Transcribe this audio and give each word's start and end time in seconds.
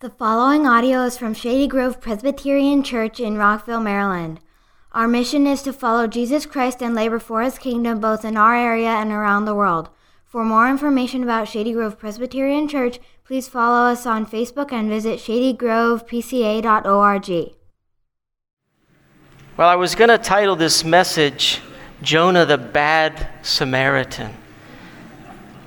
The 0.00 0.10
following 0.10 0.64
audio 0.64 1.06
is 1.06 1.18
from 1.18 1.34
Shady 1.34 1.66
Grove 1.66 2.00
Presbyterian 2.00 2.84
Church 2.84 3.18
in 3.18 3.36
Rockville, 3.36 3.80
Maryland. 3.80 4.38
Our 4.92 5.08
mission 5.08 5.44
is 5.44 5.60
to 5.62 5.72
follow 5.72 6.06
Jesus 6.06 6.46
Christ 6.46 6.80
and 6.80 6.94
labor 6.94 7.18
for 7.18 7.42
his 7.42 7.58
kingdom 7.58 7.98
both 7.98 8.24
in 8.24 8.36
our 8.36 8.54
area 8.54 8.90
and 8.90 9.10
around 9.10 9.44
the 9.44 9.56
world. 9.56 9.90
For 10.24 10.44
more 10.44 10.68
information 10.68 11.24
about 11.24 11.48
Shady 11.48 11.72
Grove 11.72 11.98
Presbyterian 11.98 12.68
Church, 12.68 13.00
please 13.24 13.48
follow 13.48 13.90
us 13.90 14.06
on 14.06 14.24
Facebook 14.24 14.70
and 14.70 14.88
visit 14.88 15.18
shadygrovepca.org. 15.18 17.54
Well, 19.56 19.68
I 19.68 19.74
was 19.74 19.96
going 19.96 20.10
to 20.10 20.18
title 20.18 20.54
this 20.54 20.84
message 20.84 21.60
Jonah 22.02 22.46
the 22.46 22.56
Bad 22.56 23.30
Samaritan, 23.42 24.32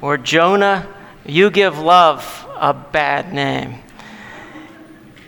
or 0.01 0.17
Jonah, 0.17 0.87
you 1.25 1.51
give 1.51 1.77
love 1.77 2.47
a 2.55 2.73
bad 2.73 3.33
name. 3.33 3.79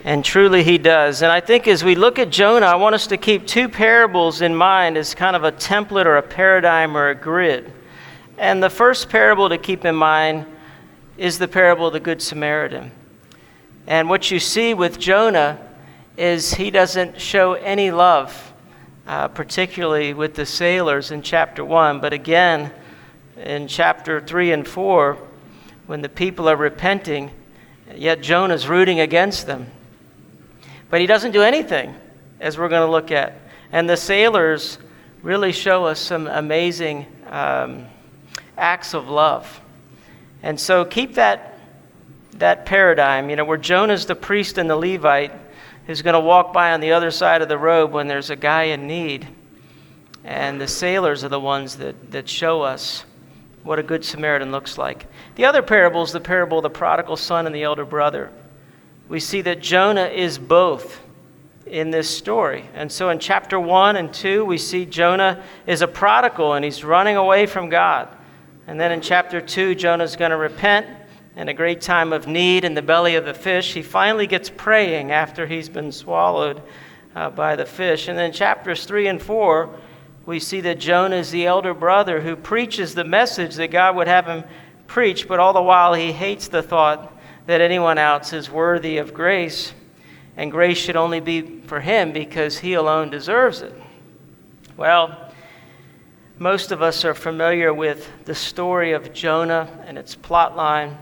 And 0.05 0.25
truly, 0.25 0.63
he 0.63 0.77
does. 0.77 1.21
And 1.21 1.31
I 1.31 1.39
think 1.39 1.65
as 1.67 1.83
we 1.83 1.95
look 1.95 2.19
at 2.19 2.29
Jonah, 2.29 2.65
I 2.65 2.75
want 2.75 2.93
us 2.93 3.07
to 3.07 3.17
keep 3.17 3.47
two 3.47 3.69
parables 3.69 4.41
in 4.41 4.53
mind 4.53 4.97
as 4.97 5.15
kind 5.15 5.35
of 5.35 5.45
a 5.45 5.51
template 5.51 6.05
or 6.05 6.17
a 6.17 6.21
paradigm 6.21 6.97
or 6.97 7.09
a 7.09 7.15
grid. 7.15 7.71
And 8.37 8.61
the 8.61 8.69
first 8.69 9.09
parable 9.09 9.47
to 9.47 9.57
keep 9.57 9.85
in 9.85 9.95
mind 9.95 10.45
is 11.17 11.39
the 11.39 11.47
parable 11.47 11.87
of 11.87 11.93
the 11.93 12.01
Good 12.01 12.21
Samaritan. 12.21 12.91
And 13.87 14.09
what 14.09 14.29
you 14.29 14.39
see 14.39 14.73
with 14.73 14.99
Jonah 14.99 15.59
is 16.17 16.55
he 16.55 16.69
doesn't 16.69 17.21
show 17.21 17.53
any 17.53 17.89
love, 17.89 18.53
uh, 19.07 19.29
particularly 19.29 20.13
with 20.13 20.35
the 20.35 20.45
sailors 20.45 21.11
in 21.11 21.21
chapter 21.21 21.63
1. 21.63 22.01
But 22.01 22.11
again, 22.11 22.71
in 23.37 23.69
chapter 23.69 24.19
3 24.19 24.51
and 24.51 24.67
4, 24.67 25.17
when 25.87 26.01
the 26.01 26.09
people 26.09 26.49
are 26.49 26.57
repenting, 26.57 27.31
yet 27.95 28.21
Jonah's 28.21 28.67
rooting 28.67 28.99
against 28.99 29.47
them. 29.47 29.67
But 30.93 31.01
he 31.01 31.07
doesn't 31.07 31.31
do 31.31 31.41
anything, 31.41 31.95
as 32.39 32.59
we're 32.59 32.69
going 32.69 32.85
to 32.85 32.91
look 32.91 33.09
at. 33.09 33.33
And 33.71 33.89
the 33.89 33.97
sailors 33.97 34.77
really 35.23 35.51
show 35.51 35.85
us 35.85 35.99
some 35.99 36.27
amazing 36.27 37.07
um, 37.31 37.87
acts 38.59 38.93
of 38.93 39.09
love. 39.09 39.59
And 40.43 40.59
so 40.59 40.85
keep 40.85 41.15
that, 41.15 41.57
that 42.33 42.67
paradigm, 42.67 43.31
you 43.31 43.35
know, 43.35 43.43
where 43.43 43.57
Jonah's 43.57 44.05
the 44.05 44.13
priest 44.13 44.59
and 44.59 44.69
the 44.69 44.75
Levite 44.75 45.31
who's 45.87 46.03
going 46.03 46.13
to 46.13 46.19
walk 46.19 46.53
by 46.53 46.73
on 46.73 46.79
the 46.79 46.91
other 46.91 47.09
side 47.09 47.41
of 47.41 47.49
the 47.49 47.57
road 47.57 47.89
when 47.89 48.05
there's 48.07 48.29
a 48.29 48.35
guy 48.35 48.65
in 48.65 48.85
need. 48.85 49.27
And 50.23 50.61
the 50.61 50.67
sailors 50.67 51.23
are 51.23 51.29
the 51.29 51.39
ones 51.39 51.77
that, 51.77 52.11
that 52.11 52.29
show 52.29 52.61
us 52.61 53.03
what 53.63 53.79
a 53.79 53.83
good 53.83 54.05
Samaritan 54.05 54.51
looks 54.51 54.77
like. 54.77 55.07
The 55.37 55.45
other 55.45 55.63
parable 55.63 56.03
is 56.03 56.11
the 56.11 56.19
parable 56.19 56.59
of 56.59 56.63
the 56.63 56.69
prodigal 56.69 57.17
son 57.17 57.47
and 57.47 57.55
the 57.55 57.63
elder 57.63 57.83
brother 57.83 58.31
we 59.09 59.19
see 59.19 59.41
that 59.41 59.61
Jonah 59.61 60.05
is 60.05 60.37
both 60.37 61.01
in 61.65 61.91
this 61.91 62.09
story. 62.09 62.69
And 62.73 62.91
so 62.91 63.09
in 63.09 63.19
chapter 63.19 63.59
1 63.59 63.95
and 63.95 64.13
2, 64.13 64.45
we 64.45 64.57
see 64.57 64.85
Jonah 64.85 65.43
is 65.65 65.81
a 65.81 65.87
prodigal 65.87 66.53
and 66.53 66.63
he's 66.63 66.83
running 66.83 67.17
away 67.17 67.45
from 67.45 67.69
God. 67.69 68.09
And 68.67 68.79
then 68.79 68.91
in 68.91 69.01
chapter 69.01 69.41
2, 69.41 69.75
Jonah's 69.75 70.15
going 70.15 70.31
to 70.31 70.37
repent 70.37 70.87
in 71.35 71.49
a 71.49 71.53
great 71.53 71.81
time 71.81 72.13
of 72.13 72.27
need 72.27 72.63
in 72.63 72.75
the 72.75 72.81
belly 72.81 73.15
of 73.15 73.25
the 73.25 73.33
fish. 73.33 73.73
He 73.73 73.81
finally 73.81 74.27
gets 74.27 74.49
praying 74.49 75.11
after 75.11 75.47
he's 75.47 75.67
been 75.67 75.91
swallowed 75.91 76.61
uh, 77.15 77.29
by 77.29 77.55
the 77.55 77.65
fish. 77.65 78.07
And 78.07 78.17
then 78.17 78.31
chapters 78.31 78.85
3 78.85 79.07
and 79.07 79.21
4, 79.21 79.69
we 80.25 80.39
see 80.39 80.61
that 80.61 80.79
Jonah 80.79 81.17
is 81.17 81.31
the 81.31 81.45
elder 81.45 81.73
brother 81.73 82.21
who 82.21 82.35
preaches 82.35 82.95
the 82.95 83.03
message 83.03 83.55
that 83.55 83.71
God 83.71 83.95
would 83.95 84.07
have 84.07 84.25
him 84.25 84.43
preach, 84.87 85.27
but 85.27 85.39
all 85.39 85.53
the 85.53 85.61
while 85.61 85.93
he 85.93 86.11
hates 86.11 86.47
the 86.47 86.61
thought 86.63 87.12
that 87.45 87.61
anyone 87.61 87.97
else 87.97 88.33
is 88.33 88.49
worthy 88.49 88.97
of 88.97 89.13
grace, 89.13 89.73
and 90.37 90.51
grace 90.51 90.77
should 90.77 90.95
only 90.95 91.19
be 91.19 91.61
for 91.61 91.79
him 91.79 92.11
because 92.11 92.59
he 92.59 92.73
alone 92.73 93.09
deserves 93.09 93.61
it. 93.61 93.73
Well, 94.77 95.31
most 96.39 96.71
of 96.71 96.81
us 96.81 97.05
are 97.05 97.13
familiar 97.13 97.73
with 97.73 98.09
the 98.25 98.33
story 98.33 98.93
of 98.93 99.13
Jonah 99.13 99.69
and 99.85 99.97
its 99.97 100.15
plot 100.15 100.55
line. 100.55 100.97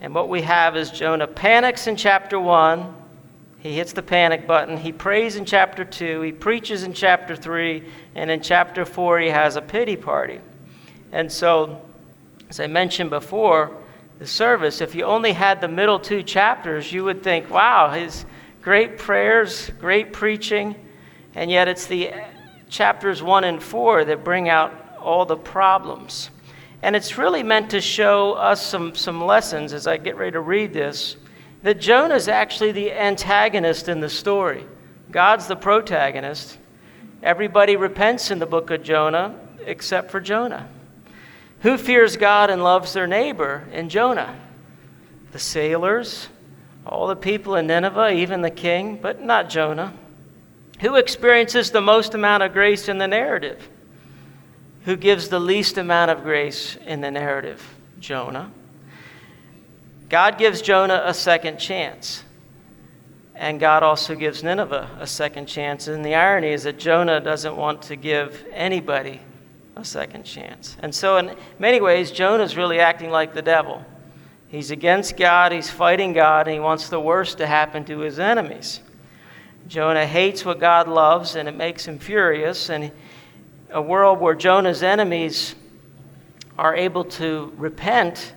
And 0.00 0.14
what 0.14 0.28
we 0.28 0.42
have 0.42 0.76
is 0.76 0.90
Jonah 0.90 1.26
panics 1.26 1.86
in 1.86 1.96
chapter 1.96 2.40
1. 2.40 2.94
He 3.58 3.74
hits 3.76 3.92
the 3.92 4.02
panic 4.02 4.46
button. 4.46 4.76
He 4.76 4.92
prays 4.92 5.36
in 5.36 5.44
chapter 5.44 5.84
2. 5.84 6.22
He 6.22 6.32
preaches 6.32 6.82
in 6.82 6.92
chapter 6.92 7.36
3. 7.36 7.84
And 8.14 8.30
in 8.30 8.40
chapter 8.40 8.84
4, 8.84 9.20
he 9.20 9.28
has 9.28 9.56
a 9.56 9.62
pity 9.62 9.96
party. 9.96 10.40
And 11.12 11.30
so, 11.30 11.82
as 12.48 12.58
I 12.58 12.66
mentioned 12.66 13.10
before, 13.10 13.76
the 14.18 14.26
service, 14.26 14.80
if 14.80 14.94
you 14.94 15.04
only 15.04 15.32
had 15.32 15.60
the 15.60 15.68
middle 15.68 15.98
two 15.98 16.22
chapters, 16.22 16.92
you 16.92 17.04
would 17.04 17.22
think, 17.22 17.50
wow, 17.50 17.90
his 17.90 18.24
great 18.62 18.98
prayers, 18.98 19.70
great 19.80 20.12
preaching, 20.12 20.74
and 21.34 21.50
yet 21.50 21.68
it's 21.68 21.86
the 21.86 22.12
chapters 22.68 23.22
one 23.22 23.44
and 23.44 23.62
four 23.62 24.04
that 24.04 24.24
bring 24.24 24.48
out 24.48 24.72
all 25.00 25.26
the 25.26 25.36
problems. 25.36 26.30
And 26.82 26.94
it's 26.94 27.18
really 27.18 27.42
meant 27.42 27.70
to 27.70 27.80
show 27.80 28.34
us 28.34 28.64
some, 28.64 28.94
some 28.94 29.24
lessons 29.24 29.72
as 29.72 29.86
I 29.86 29.96
get 29.96 30.16
ready 30.16 30.32
to 30.32 30.40
read 30.40 30.72
this 30.72 31.16
that 31.62 31.80
Jonah 31.80 32.14
is 32.14 32.28
actually 32.28 32.72
the 32.72 32.92
antagonist 32.92 33.88
in 33.88 34.00
the 34.00 34.08
story. 34.10 34.66
God's 35.10 35.46
the 35.46 35.56
protagonist. 35.56 36.58
Everybody 37.22 37.76
repents 37.76 38.30
in 38.30 38.38
the 38.38 38.44
book 38.44 38.70
of 38.70 38.82
Jonah 38.82 39.34
except 39.64 40.10
for 40.10 40.20
Jonah. 40.20 40.68
Who 41.64 41.78
fears 41.78 42.18
God 42.18 42.50
and 42.50 42.62
loves 42.62 42.92
their 42.92 43.06
neighbor 43.06 43.64
in 43.72 43.88
Jonah? 43.88 44.38
The 45.32 45.38
sailors, 45.38 46.28
all 46.86 47.06
the 47.06 47.16
people 47.16 47.56
in 47.56 47.66
Nineveh, 47.66 48.12
even 48.12 48.42
the 48.42 48.50
king, 48.50 48.98
but 49.00 49.22
not 49.22 49.48
Jonah. 49.48 49.94
Who 50.82 50.96
experiences 50.96 51.70
the 51.70 51.80
most 51.80 52.12
amount 52.12 52.42
of 52.42 52.52
grace 52.52 52.86
in 52.86 52.98
the 52.98 53.08
narrative? 53.08 53.66
Who 54.84 54.94
gives 54.94 55.30
the 55.30 55.40
least 55.40 55.78
amount 55.78 56.10
of 56.10 56.22
grace 56.22 56.76
in 56.84 57.00
the 57.00 57.10
narrative? 57.10 57.66
Jonah. 57.98 58.52
God 60.10 60.36
gives 60.36 60.60
Jonah 60.60 61.02
a 61.06 61.14
second 61.14 61.56
chance. 61.56 62.24
And 63.34 63.58
God 63.58 63.82
also 63.82 64.14
gives 64.14 64.42
Nineveh 64.42 64.98
a 65.00 65.06
second 65.06 65.46
chance. 65.46 65.88
And 65.88 66.04
the 66.04 66.14
irony 66.14 66.48
is 66.48 66.64
that 66.64 66.78
Jonah 66.78 67.20
doesn't 67.20 67.56
want 67.56 67.80
to 67.84 67.96
give 67.96 68.44
anybody 68.52 69.22
a 69.76 69.84
second 69.84 70.24
chance. 70.24 70.76
And 70.80 70.94
so, 70.94 71.16
in 71.16 71.34
many 71.58 71.80
ways, 71.80 72.10
Jonah's 72.10 72.56
really 72.56 72.80
acting 72.80 73.10
like 73.10 73.34
the 73.34 73.42
devil. 73.42 73.84
He's 74.48 74.70
against 74.70 75.16
God, 75.16 75.52
he's 75.52 75.70
fighting 75.70 76.12
God, 76.12 76.46
and 76.46 76.54
he 76.54 76.60
wants 76.60 76.88
the 76.88 77.00
worst 77.00 77.38
to 77.38 77.46
happen 77.46 77.84
to 77.86 77.98
his 77.98 78.18
enemies. 78.18 78.80
Jonah 79.66 80.06
hates 80.06 80.44
what 80.44 80.60
God 80.60 80.86
loves, 80.86 81.36
and 81.36 81.48
it 81.48 81.56
makes 81.56 81.86
him 81.86 81.98
furious. 81.98 82.70
And 82.70 82.92
a 83.70 83.82
world 83.82 84.20
where 84.20 84.34
Jonah's 84.34 84.82
enemies 84.82 85.54
are 86.56 86.76
able 86.76 87.04
to 87.04 87.52
repent 87.56 88.34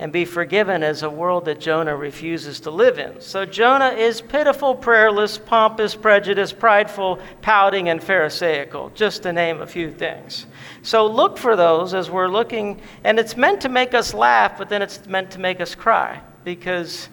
and 0.00 0.10
be 0.10 0.24
forgiven 0.24 0.82
as 0.82 1.02
a 1.02 1.10
world 1.10 1.44
that 1.44 1.60
Jonah 1.60 1.94
refuses 1.94 2.58
to 2.60 2.70
live 2.70 2.98
in. 2.98 3.20
So 3.20 3.44
Jonah 3.44 3.90
is 3.90 4.22
pitiful, 4.22 4.74
prayerless, 4.74 5.36
pompous, 5.36 5.94
prejudiced, 5.94 6.58
prideful, 6.58 7.18
pouting, 7.42 7.90
and 7.90 8.02
Pharisaical, 8.02 8.94
just 8.94 9.24
to 9.24 9.32
name 9.34 9.60
a 9.60 9.66
few 9.66 9.92
things. 9.92 10.46
So 10.80 11.06
look 11.06 11.36
for 11.36 11.54
those 11.54 11.92
as 11.92 12.10
we're 12.10 12.28
looking, 12.28 12.80
and 13.04 13.18
it's 13.18 13.36
meant 13.36 13.60
to 13.60 13.68
make 13.68 13.92
us 13.92 14.14
laugh, 14.14 14.56
but 14.56 14.70
then 14.70 14.80
it's 14.80 15.04
meant 15.04 15.32
to 15.32 15.38
make 15.38 15.60
us 15.60 15.74
cry 15.74 16.22
because 16.44 17.10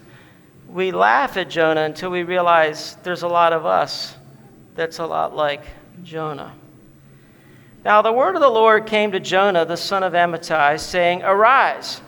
we 0.69 0.92
laugh 0.92 1.36
at 1.36 1.50
Jonah 1.50 1.81
until 1.81 2.09
we 2.09 2.24
realize 2.24 2.96
there's 3.04 3.24
a 3.24 3.28
lot 3.28 3.52
of 3.52 3.66
us 3.66 4.16
that's 4.75 5.00
a 5.00 5.06
lot 5.06 5.36
like 5.36 5.66
Jonah. 6.04 6.54
Now, 7.84 8.02
the 8.02 8.14
word 8.14 8.36
of 8.36 8.42
the 8.42 8.50
Lord 8.50 8.86
came 8.86 9.12
to 9.12 9.19
Jonah, 9.19 9.66
the 9.66 9.75
son 9.75 10.04
of 10.04 10.14
Amittai, 10.14 10.80
saying, 10.80 11.24
Arise 11.24 12.00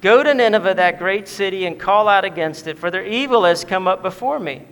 Go 0.00 0.22
to 0.22 0.32
Nineveh, 0.32 0.74
that 0.74 0.98
great 0.98 1.28
city, 1.28 1.66
and 1.66 1.78
call 1.78 2.08
out 2.08 2.24
against 2.24 2.66
it, 2.66 2.78
for 2.78 2.90
their 2.90 3.04
evil 3.04 3.44
has 3.44 3.64
come 3.64 3.86
up 3.86 4.02
before 4.02 4.38
me. 4.38 4.62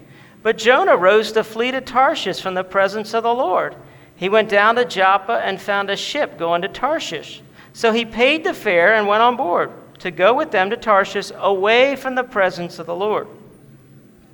But 0.42 0.56
Jonah 0.56 0.96
rose 0.96 1.32
to 1.32 1.44
flee 1.44 1.70
to 1.70 1.80
Tarshish 1.80 2.40
from 2.40 2.54
the 2.54 2.64
presence 2.64 3.12
of 3.12 3.24
the 3.24 3.34
Lord. 3.34 3.76
He 4.16 4.28
went 4.28 4.48
down 4.48 4.76
to 4.76 4.84
Joppa 4.84 5.42
and 5.44 5.60
found 5.60 5.90
a 5.90 5.96
ship 5.96 6.38
going 6.38 6.62
to 6.62 6.68
Tarshish. 6.68 7.42
So 7.72 7.92
he 7.92 8.04
paid 8.04 8.42
the 8.42 8.54
fare 8.54 8.94
and 8.94 9.06
went 9.06 9.22
on 9.22 9.36
board 9.36 9.70
to 10.00 10.10
go 10.10 10.34
with 10.34 10.50
them 10.50 10.70
to 10.70 10.76
Tarshish 10.76 11.30
away 11.36 11.94
from 11.94 12.14
the 12.14 12.24
presence 12.24 12.78
of 12.78 12.86
the 12.86 12.94
Lord. 12.94 13.28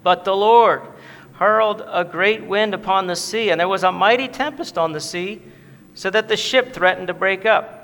But 0.02 0.24
the 0.24 0.36
Lord 0.36 0.82
hurled 1.34 1.82
a 1.86 2.04
great 2.04 2.44
wind 2.44 2.74
upon 2.74 3.06
the 3.06 3.16
sea, 3.16 3.50
and 3.50 3.58
there 3.58 3.68
was 3.68 3.82
a 3.82 3.90
mighty 3.90 4.28
tempest 4.28 4.78
on 4.78 4.92
the 4.92 5.00
sea, 5.00 5.42
so 5.94 6.10
that 6.10 6.28
the 6.28 6.36
ship 6.36 6.72
threatened 6.72 7.08
to 7.08 7.14
break 7.14 7.44
up. 7.44 7.83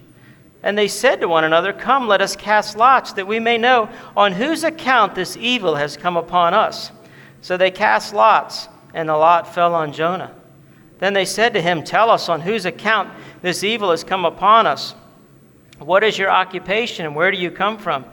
And 0.63 0.77
they 0.77 0.87
said 0.87 1.21
to 1.21 1.27
one 1.27 1.43
another, 1.43 1.73
Come, 1.73 2.07
let 2.07 2.21
us 2.21 2.35
cast 2.35 2.77
lots, 2.77 3.13
that 3.13 3.27
we 3.27 3.39
may 3.39 3.57
know 3.57 3.89
on 4.15 4.33
whose 4.33 4.63
account 4.63 5.15
this 5.15 5.35
evil 5.37 5.75
has 5.75 5.97
come 5.97 6.17
upon 6.17 6.53
us. 6.53 6.91
So 7.41 7.57
they 7.57 7.71
cast 7.71 8.13
lots, 8.13 8.67
and 8.93 9.09
the 9.09 9.17
lot 9.17 9.53
fell 9.53 9.73
on 9.73 9.91
Jonah. 9.91 10.35
Then 10.99 11.13
they 11.13 11.25
said 11.25 11.53
to 11.53 11.61
him, 11.61 11.83
Tell 11.83 12.11
us 12.11 12.29
on 12.29 12.41
whose 12.41 12.65
account 12.65 13.09
this 13.41 13.63
evil 13.63 13.89
has 13.89 14.03
come 14.03 14.23
upon 14.23 14.67
us. 14.67 14.93
What 15.79 16.03
is 16.03 16.17
your 16.17 16.29
occupation, 16.29 17.07
and 17.07 17.15
where 17.15 17.31
do 17.31 17.37
you 17.37 17.49
come 17.49 17.79
from? 17.79 18.05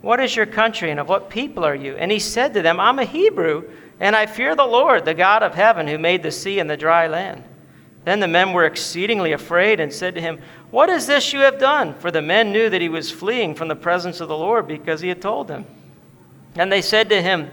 What 0.00 0.20
is 0.20 0.36
your 0.36 0.46
country, 0.46 0.92
and 0.92 1.00
of 1.00 1.08
what 1.08 1.30
people 1.30 1.64
are 1.64 1.74
you? 1.74 1.96
And 1.96 2.12
he 2.12 2.20
said 2.20 2.54
to 2.54 2.62
them, 2.62 2.78
I'm 2.78 3.00
a 3.00 3.04
Hebrew, 3.04 3.68
and 3.98 4.14
I 4.14 4.26
fear 4.26 4.54
the 4.54 4.64
Lord, 4.64 5.04
the 5.04 5.14
God 5.14 5.42
of 5.42 5.56
heaven, 5.56 5.88
who 5.88 5.98
made 5.98 6.22
the 6.22 6.30
sea 6.30 6.60
and 6.60 6.70
the 6.70 6.76
dry 6.76 7.08
land. 7.08 7.42
Then 8.04 8.20
the 8.20 8.28
men 8.28 8.52
were 8.52 8.64
exceedingly 8.64 9.32
afraid 9.32 9.80
and 9.80 9.92
said 9.92 10.14
to 10.14 10.20
him, 10.20 10.38
What 10.70 10.90
is 10.90 11.06
this 11.06 11.32
you 11.32 11.40
have 11.40 11.58
done? 11.58 11.94
For 11.94 12.10
the 12.10 12.20
men 12.20 12.52
knew 12.52 12.68
that 12.68 12.82
he 12.82 12.88
was 12.88 13.10
fleeing 13.10 13.54
from 13.54 13.68
the 13.68 13.76
presence 13.76 14.20
of 14.20 14.28
the 14.28 14.36
Lord 14.36 14.68
because 14.68 15.00
he 15.00 15.08
had 15.08 15.22
told 15.22 15.48
them. 15.48 15.64
And 16.56 16.70
they 16.70 16.82
said 16.82 17.08
to 17.08 17.22
him, 17.22 17.50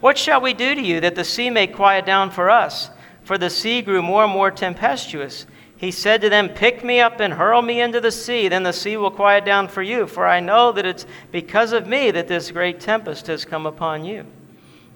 What 0.00 0.18
shall 0.18 0.40
we 0.40 0.52
do 0.52 0.74
to 0.74 0.80
you 0.80 1.00
that 1.00 1.14
the 1.14 1.24
sea 1.24 1.50
may 1.50 1.66
quiet 1.66 2.06
down 2.06 2.30
for 2.30 2.50
us? 2.50 2.90
For 3.22 3.38
the 3.38 3.50
sea 3.50 3.82
grew 3.82 4.02
more 4.02 4.24
and 4.24 4.32
more 4.32 4.50
tempestuous. 4.50 5.46
He 5.76 5.90
said 5.90 6.20
to 6.22 6.28
them, 6.28 6.48
Pick 6.48 6.82
me 6.82 7.00
up 7.00 7.20
and 7.20 7.34
hurl 7.34 7.60
me 7.60 7.80
into 7.80 8.00
the 8.00 8.10
sea, 8.10 8.48
then 8.48 8.62
the 8.62 8.72
sea 8.72 8.96
will 8.96 9.10
quiet 9.10 9.44
down 9.44 9.68
for 9.68 9.82
you, 9.82 10.06
for 10.06 10.26
I 10.26 10.40
know 10.40 10.72
that 10.72 10.86
it's 10.86 11.06
because 11.30 11.72
of 11.72 11.86
me 11.86 12.10
that 12.12 12.28
this 12.28 12.50
great 12.50 12.80
tempest 12.80 13.26
has 13.26 13.44
come 13.44 13.66
upon 13.66 14.04
you. 14.04 14.24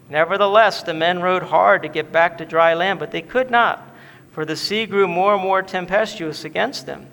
Nevertheless, 0.09 0.83
the 0.83 0.95
men 0.95 1.21
rowed 1.21 1.45
hard 1.45 1.83
to 1.83 1.89
get 1.89 2.11
back 2.11 2.39
to 2.39 2.47
dry 2.47 2.75
land, 2.75 2.99
but 2.99 3.11
they 3.11 3.23
could 3.23 3.51
not, 3.51 3.95
for 4.33 4.45
the 4.45 4.57
sea 4.57 4.87
grew 4.87 5.07
more 5.07 5.35
and 5.35 5.43
more 5.43 5.63
tempestuous 5.63 6.45
against 6.45 6.87
them. 6.87 7.07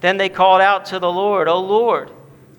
Then 0.00 0.16
they 0.16 0.28
called 0.28 0.60
out 0.60 0.86
to 0.86 0.98
the 0.98 1.12
Lord, 1.12 1.48
O 1.48 1.60
Lord, 1.60 2.10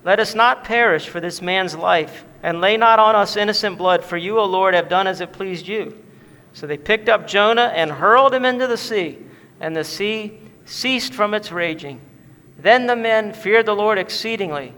let 0.04 0.20
us 0.20 0.34
not 0.34 0.64
perish 0.64 1.08
for 1.08 1.20
this 1.20 1.42
man's 1.42 1.74
life, 1.74 2.24
and 2.42 2.60
lay 2.60 2.76
not 2.76 2.98
on 2.98 3.14
us 3.14 3.36
innocent 3.36 3.78
blood, 3.78 4.04
for 4.04 4.16
you, 4.16 4.38
O 4.38 4.44
Lord, 4.44 4.74
have 4.74 4.88
done 4.88 5.06
as 5.06 5.20
it 5.20 5.32
pleased 5.32 5.68
you. 5.68 5.96
So 6.52 6.66
they 6.66 6.76
picked 6.76 7.08
up 7.08 7.26
Jonah 7.26 7.72
and 7.74 7.90
hurled 7.90 8.34
him 8.34 8.44
into 8.44 8.66
the 8.66 8.76
sea 8.76 9.18
and 9.62 9.76
the 9.76 9.84
sea 9.84 10.38
ceased 10.64 11.14
from 11.14 11.34
its 11.34 11.52
raging. 11.52 12.00
Then 12.58 12.86
the 12.86 12.96
men 12.96 13.32
feared 13.32 13.64
the 13.64 13.76
Lord 13.76 13.96
exceedingly. 13.96 14.74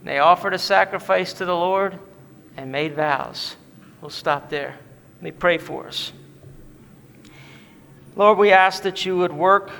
And 0.00 0.08
they 0.08 0.18
offered 0.18 0.52
a 0.52 0.58
sacrifice 0.58 1.32
to 1.34 1.44
the 1.44 1.54
Lord 1.54 1.98
and 2.56 2.70
made 2.70 2.94
vows. 2.94 3.56
We'll 4.00 4.10
stop 4.10 4.50
there. 4.50 4.76
Let 5.16 5.22
me 5.22 5.30
pray 5.30 5.56
for 5.58 5.86
us. 5.86 6.12
Lord, 8.16 8.38
we 8.38 8.50
ask 8.50 8.82
that 8.82 9.06
you 9.06 9.16
would 9.16 9.32
work 9.32 9.70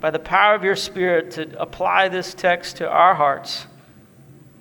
by 0.00 0.10
the 0.10 0.18
power 0.18 0.54
of 0.54 0.64
your 0.64 0.76
Spirit 0.76 1.32
to 1.32 1.60
apply 1.60 2.08
this 2.08 2.34
text 2.34 2.78
to 2.78 2.88
our 2.88 3.14
hearts. 3.14 3.66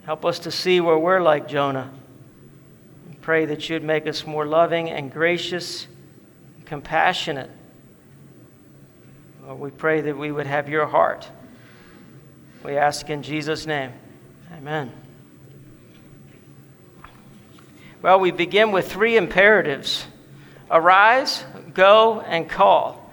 Help 0.06 0.26
us 0.26 0.40
to 0.40 0.52
see 0.52 0.82
where 0.82 0.98
we're 0.98 1.22
like 1.22 1.48
Jonah. 1.48 1.92
We 3.08 3.16
pray 3.16 3.46
that 3.46 3.70
you'd 3.70 3.84
make 3.84 4.08
us 4.08 4.28
more 4.28 4.46
loving 4.46 4.90
and 4.90 5.12
gracious, 5.12 5.88
and 6.58 6.66
compassionate 6.66 7.52
Lord, 9.50 9.62
we 9.62 9.72
pray 9.72 10.02
that 10.02 10.16
we 10.16 10.32
would 10.32 10.46
have 10.46 10.70
your 10.70 10.86
heart. 10.86 11.28
We 12.64 12.78
ask 12.78 13.10
in 13.10 13.24
Jesus' 13.24 13.66
name. 13.66 13.92
Amen. 14.54 14.92
Well, 18.04 18.20
we 18.20 18.30
begin 18.30 18.72
with 18.72 18.92
three 18.92 19.18
imperatives 19.18 20.06
arise, 20.70 21.44
go, 21.74 22.22
and 22.22 22.48
call. 22.48 23.12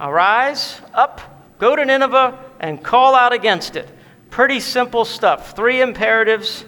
Arise, 0.00 0.80
up, 0.92 1.37
go 1.58 1.76
to 1.76 1.84
Nineveh, 1.84 2.38
and 2.60 2.82
call 2.82 3.14
out 3.14 3.32
against 3.32 3.76
it. 3.76 3.88
Pretty 4.30 4.60
simple 4.60 5.04
stuff. 5.04 5.54
Three 5.54 5.80
imperatives, 5.80 6.64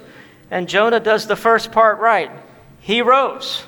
and 0.51 0.69
Jonah 0.69 1.01
does 1.01 1.27
the 1.27 1.37
first 1.37 1.73
part 1.73 1.99
right. 1.99 2.31
He 2.81 3.03
rose. 3.03 3.65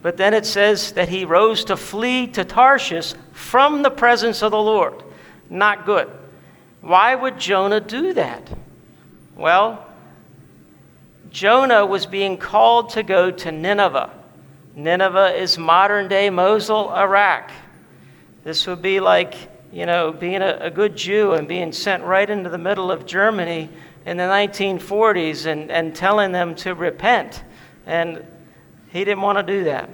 But 0.00 0.16
then 0.16 0.34
it 0.34 0.46
says 0.46 0.92
that 0.92 1.08
he 1.08 1.24
rose 1.24 1.64
to 1.64 1.76
flee 1.76 2.28
to 2.28 2.44
Tarshish 2.44 3.14
from 3.32 3.82
the 3.82 3.90
presence 3.90 4.42
of 4.42 4.52
the 4.52 4.60
Lord. 4.60 5.02
Not 5.50 5.84
good. 5.84 6.10
Why 6.80 7.14
would 7.14 7.38
Jonah 7.38 7.80
do 7.80 8.14
that? 8.14 8.48
Well, 9.36 9.84
Jonah 11.30 11.84
was 11.84 12.06
being 12.06 12.36
called 12.38 12.90
to 12.90 13.02
go 13.02 13.30
to 13.30 13.52
Nineveh. 13.52 14.10
Nineveh 14.74 15.34
is 15.36 15.58
modern 15.58 16.08
day 16.08 16.30
Mosul, 16.30 16.90
Iraq. 16.92 17.50
This 18.44 18.66
would 18.66 18.80
be 18.80 19.00
like, 19.00 19.34
you 19.72 19.86
know, 19.86 20.12
being 20.12 20.42
a, 20.42 20.58
a, 20.60 20.70
good 20.70 20.96
Jew 20.96 21.32
and 21.32 21.46
being 21.46 21.72
sent 21.72 22.02
right 22.04 22.28
into 22.28 22.48
the 22.48 22.58
middle 22.58 22.90
of 22.90 23.04
Germany 23.06 23.68
in 24.06 24.16
the 24.16 24.24
1940s 24.24 25.46
and, 25.46 25.70
and 25.70 25.94
telling 25.94 26.32
them 26.32 26.54
to 26.56 26.74
repent. 26.74 27.42
And 27.86 28.24
he 28.90 29.04
didn't 29.04 29.22
want 29.22 29.38
to 29.38 29.42
do 29.42 29.64
that. 29.64 29.90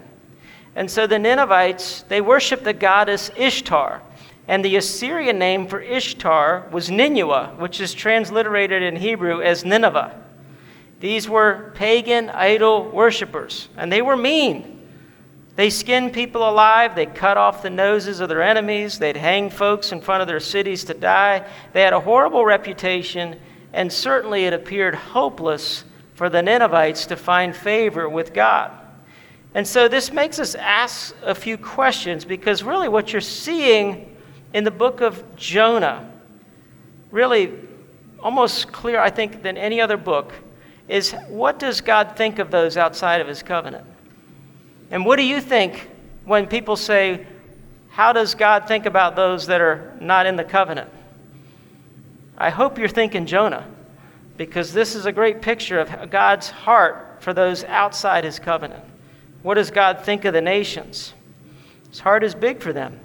And 0.76 0.90
so 0.90 1.06
the 1.06 1.18
Ninevites, 1.18 2.02
they 2.02 2.20
worshiped 2.20 2.64
the 2.64 2.72
goddess 2.72 3.30
Ishtar. 3.36 4.02
And 4.46 4.64
the 4.64 4.76
Assyrian 4.76 5.38
name 5.38 5.66
for 5.66 5.80
Ishtar 5.80 6.68
was 6.70 6.90
Ninua, 6.90 7.56
which 7.58 7.80
is 7.80 7.94
transliterated 7.94 8.82
in 8.82 8.96
Hebrew 8.96 9.40
as 9.40 9.64
Nineveh. 9.64 10.20
These 11.00 11.28
were 11.28 11.72
pagan 11.74 12.30
idol 12.30 12.90
worshippers, 12.90 13.68
and 13.76 13.90
they 13.90 14.02
were 14.02 14.16
mean. 14.16 14.73
They 15.56 15.70
skinned 15.70 16.12
people 16.12 16.48
alive, 16.48 16.96
they 16.96 17.06
cut 17.06 17.36
off 17.36 17.62
the 17.62 17.70
noses 17.70 18.18
of 18.18 18.28
their 18.28 18.42
enemies, 18.42 18.98
they'd 18.98 19.16
hang 19.16 19.50
folks 19.50 19.92
in 19.92 20.00
front 20.00 20.20
of 20.20 20.26
their 20.26 20.40
cities 20.40 20.82
to 20.84 20.94
die. 20.94 21.48
They 21.72 21.82
had 21.82 21.92
a 21.92 22.00
horrible 22.00 22.44
reputation, 22.44 23.38
and 23.72 23.92
certainly 23.92 24.46
it 24.46 24.52
appeared 24.52 24.96
hopeless 24.96 25.84
for 26.14 26.28
the 26.28 26.42
Ninevites 26.42 27.06
to 27.06 27.16
find 27.16 27.54
favor 27.54 28.08
with 28.08 28.34
God. 28.34 28.72
And 29.54 29.66
so 29.66 29.86
this 29.86 30.12
makes 30.12 30.40
us 30.40 30.56
ask 30.56 31.14
a 31.22 31.34
few 31.34 31.56
questions 31.56 32.24
because 32.24 32.64
really 32.64 32.88
what 32.88 33.12
you're 33.12 33.20
seeing 33.20 34.16
in 34.52 34.64
the 34.64 34.70
book 34.72 35.00
of 35.00 35.36
Jonah, 35.36 36.10
really 37.12 37.52
almost 38.20 38.72
clear, 38.72 38.98
I 38.98 39.10
think, 39.10 39.42
than 39.42 39.56
any 39.56 39.80
other 39.80 39.96
book, 39.96 40.32
is 40.88 41.12
what 41.28 41.60
does 41.60 41.80
God 41.80 42.16
think 42.16 42.40
of 42.40 42.50
those 42.50 42.76
outside 42.76 43.20
of 43.20 43.28
his 43.28 43.42
covenant? 43.42 43.86
And 44.94 45.04
what 45.04 45.16
do 45.16 45.24
you 45.24 45.40
think 45.40 45.88
when 46.24 46.46
people 46.46 46.76
say, 46.76 47.26
How 47.90 48.12
does 48.12 48.36
God 48.36 48.68
think 48.68 48.86
about 48.86 49.16
those 49.16 49.48
that 49.48 49.60
are 49.60 49.92
not 50.00 50.24
in 50.24 50.36
the 50.36 50.44
covenant? 50.44 50.88
I 52.38 52.50
hope 52.50 52.78
you're 52.78 52.86
thinking 52.86 53.26
Jonah, 53.26 53.66
because 54.36 54.72
this 54.72 54.94
is 54.94 55.04
a 55.04 55.10
great 55.10 55.42
picture 55.42 55.80
of 55.80 56.10
God's 56.12 56.48
heart 56.48 57.16
for 57.18 57.34
those 57.34 57.64
outside 57.64 58.22
his 58.22 58.38
covenant. 58.38 58.84
What 59.42 59.54
does 59.54 59.72
God 59.72 60.02
think 60.04 60.24
of 60.26 60.32
the 60.32 60.40
nations? 60.40 61.12
His 61.90 61.98
heart 61.98 62.22
is 62.22 62.36
big 62.36 62.62
for 62.62 62.72
them. 62.72 63.00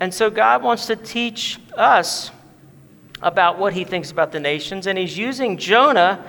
And 0.00 0.12
so 0.12 0.28
God 0.28 0.62
wants 0.62 0.84
to 0.88 0.96
teach 0.96 1.58
us 1.78 2.30
about 3.22 3.58
what 3.58 3.72
he 3.72 3.84
thinks 3.84 4.10
about 4.10 4.32
the 4.32 4.40
nations, 4.40 4.86
and 4.86 4.98
he's 4.98 5.16
using 5.16 5.56
Jonah 5.56 6.22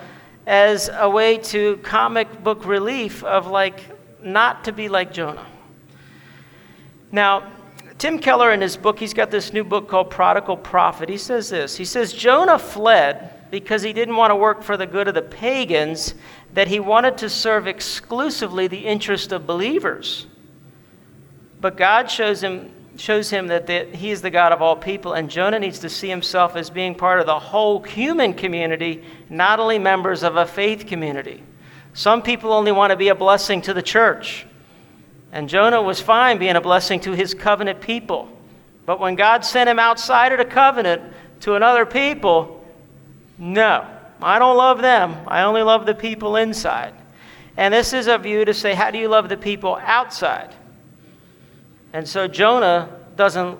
as 0.46 0.88
a 0.94 1.10
way 1.10 1.36
to 1.36 1.76
comic 1.82 2.42
book 2.42 2.64
relief 2.64 3.22
of 3.22 3.46
like 3.46 3.99
not 4.22 4.64
to 4.64 4.72
be 4.72 4.88
like 4.88 5.12
Jonah. 5.12 5.46
Now, 7.12 7.50
Tim 7.98 8.18
Keller 8.18 8.52
in 8.52 8.60
his 8.60 8.76
book, 8.76 8.98
he's 8.98 9.12
got 9.12 9.30
this 9.30 9.52
new 9.52 9.64
book 9.64 9.88
called 9.88 10.10
Prodigal 10.10 10.56
Prophet. 10.56 11.08
He 11.08 11.18
says 11.18 11.50
this. 11.50 11.76
He 11.76 11.84
says 11.84 12.12
Jonah 12.12 12.58
fled 12.58 13.50
because 13.50 13.82
he 13.82 13.92
didn't 13.92 14.16
want 14.16 14.30
to 14.30 14.36
work 14.36 14.62
for 14.62 14.76
the 14.76 14.86
good 14.86 15.08
of 15.08 15.14
the 15.14 15.22
pagans 15.22 16.14
that 16.54 16.68
he 16.68 16.80
wanted 16.80 17.18
to 17.18 17.28
serve 17.28 17.66
exclusively 17.66 18.68
the 18.68 18.86
interest 18.86 19.32
of 19.32 19.46
believers. 19.46 20.26
But 21.60 21.76
God 21.76 22.10
shows 22.10 22.42
him, 22.42 22.72
shows 22.96 23.28
him 23.28 23.48
that 23.48 23.66
the, 23.66 23.84
he 23.92 24.10
is 24.10 24.22
the 24.22 24.30
God 24.30 24.52
of 24.52 24.62
all 24.62 24.76
people, 24.76 25.12
and 25.12 25.28
Jonah 25.28 25.58
needs 25.58 25.80
to 25.80 25.90
see 25.90 26.08
himself 26.08 26.56
as 26.56 26.70
being 26.70 26.94
part 26.94 27.20
of 27.20 27.26
the 27.26 27.38
whole 27.38 27.82
human 27.82 28.32
community, 28.32 29.04
not 29.28 29.60
only 29.60 29.78
members 29.78 30.22
of 30.22 30.36
a 30.36 30.46
faith 30.46 30.86
community. 30.86 31.42
Some 32.00 32.22
people 32.22 32.54
only 32.54 32.72
want 32.72 32.92
to 32.92 32.96
be 32.96 33.08
a 33.08 33.14
blessing 33.14 33.60
to 33.60 33.74
the 33.74 33.82
church. 33.82 34.46
And 35.32 35.50
Jonah 35.50 35.82
was 35.82 36.00
fine 36.00 36.38
being 36.38 36.56
a 36.56 36.60
blessing 36.62 36.98
to 37.00 37.12
his 37.12 37.34
covenant 37.34 37.82
people. 37.82 38.26
But 38.86 39.00
when 39.00 39.16
God 39.16 39.44
sent 39.44 39.68
him 39.68 39.78
outside 39.78 40.32
of 40.32 40.38
the 40.38 40.46
covenant 40.46 41.02
to 41.40 41.56
another 41.56 41.84
people, 41.84 42.64
no. 43.36 43.86
I 44.22 44.38
don't 44.38 44.56
love 44.56 44.80
them. 44.80 45.14
I 45.26 45.42
only 45.42 45.62
love 45.62 45.84
the 45.84 45.94
people 45.94 46.36
inside. 46.36 46.94
And 47.58 47.74
this 47.74 47.92
is 47.92 48.06
a 48.06 48.16
view 48.16 48.46
to 48.46 48.54
say, 48.54 48.72
how 48.72 48.90
do 48.90 48.96
you 48.96 49.08
love 49.08 49.28
the 49.28 49.36
people 49.36 49.78
outside? 49.82 50.54
And 51.92 52.08
so 52.08 52.26
Jonah 52.26 52.98
doesn't 53.14 53.58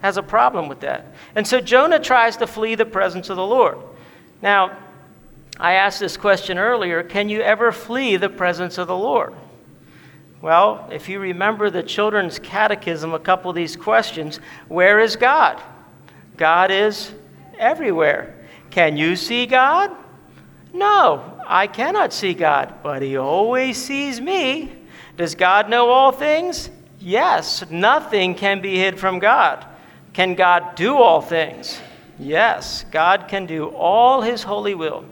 has 0.00 0.16
a 0.16 0.22
problem 0.24 0.68
with 0.68 0.80
that. 0.80 1.06
And 1.36 1.46
so 1.46 1.60
Jonah 1.60 2.00
tries 2.00 2.36
to 2.38 2.48
flee 2.48 2.74
the 2.74 2.86
presence 2.86 3.30
of 3.30 3.36
the 3.36 3.46
Lord. 3.46 3.78
Now, 4.42 4.76
I 5.58 5.74
asked 5.74 5.98
this 5.98 6.16
question 6.16 6.56
earlier, 6.56 7.02
can 7.02 7.28
you 7.28 7.40
ever 7.40 7.72
flee 7.72 8.16
the 8.16 8.28
presence 8.28 8.78
of 8.78 8.86
the 8.86 8.96
Lord? 8.96 9.34
Well, 10.40 10.88
if 10.92 11.08
you 11.08 11.18
remember 11.18 11.68
the 11.68 11.82
children's 11.82 12.38
catechism, 12.38 13.12
a 13.12 13.18
couple 13.18 13.50
of 13.50 13.56
these 13.56 13.74
questions 13.74 14.38
where 14.68 15.00
is 15.00 15.16
God? 15.16 15.60
God 16.36 16.70
is 16.70 17.12
everywhere. 17.58 18.36
Can 18.70 18.96
you 18.96 19.16
see 19.16 19.46
God? 19.46 19.90
No, 20.72 21.40
I 21.44 21.66
cannot 21.66 22.12
see 22.12 22.34
God, 22.34 22.74
but 22.84 23.02
He 23.02 23.16
always 23.16 23.82
sees 23.82 24.20
me. 24.20 24.76
Does 25.16 25.34
God 25.34 25.68
know 25.68 25.88
all 25.90 26.12
things? 26.12 26.70
Yes, 27.00 27.68
nothing 27.68 28.36
can 28.36 28.60
be 28.60 28.78
hid 28.78 29.00
from 29.00 29.18
God. 29.18 29.66
Can 30.12 30.36
God 30.36 30.76
do 30.76 30.96
all 30.96 31.20
things? 31.20 31.80
Yes, 32.18 32.84
God 32.92 33.26
can 33.26 33.46
do 33.46 33.68
all 33.68 34.20
His 34.20 34.44
holy 34.44 34.76
will. 34.76 35.04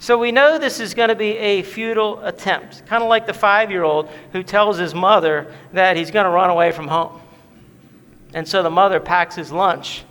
So 0.00 0.16
we 0.16 0.30
know 0.30 0.58
this 0.58 0.78
is 0.78 0.94
going 0.94 1.08
to 1.08 1.16
be 1.16 1.36
a 1.36 1.62
futile 1.62 2.24
attempt, 2.24 2.86
kind 2.86 3.02
of 3.02 3.08
like 3.08 3.26
the 3.26 3.34
five 3.34 3.70
year 3.70 3.82
old 3.82 4.08
who 4.32 4.42
tells 4.42 4.78
his 4.78 4.94
mother 4.94 5.52
that 5.72 5.96
he's 5.96 6.10
going 6.10 6.24
to 6.24 6.30
run 6.30 6.50
away 6.50 6.70
from 6.70 6.86
home. 6.86 7.20
And 8.32 8.46
so 8.46 8.62
the 8.62 8.70
mother 8.70 9.00
packs 9.00 9.34
his 9.34 9.50
lunch 9.50 10.04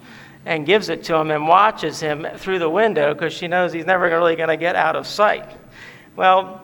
and 0.45 0.65
gives 0.65 0.89
it 0.89 1.03
to 1.05 1.15
him 1.15 1.31
and 1.31 1.47
watches 1.47 1.99
him 1.99 2.25
through 2.37 2.59
the 2.59 2.69
window 2.69 3.13
because 3.13 3.33
she 3.33 3.47
knows 3.47 3.71
he's 3.71 3.85
never 3.85 4.05
really 4.05 4.35
going 4.35 4.49
to 4.49 4.57
get 4.57 4.75
out 4.75 4.95
of 4.95 5.07
sight. 5.07 5.45
Well, 6.15 6.63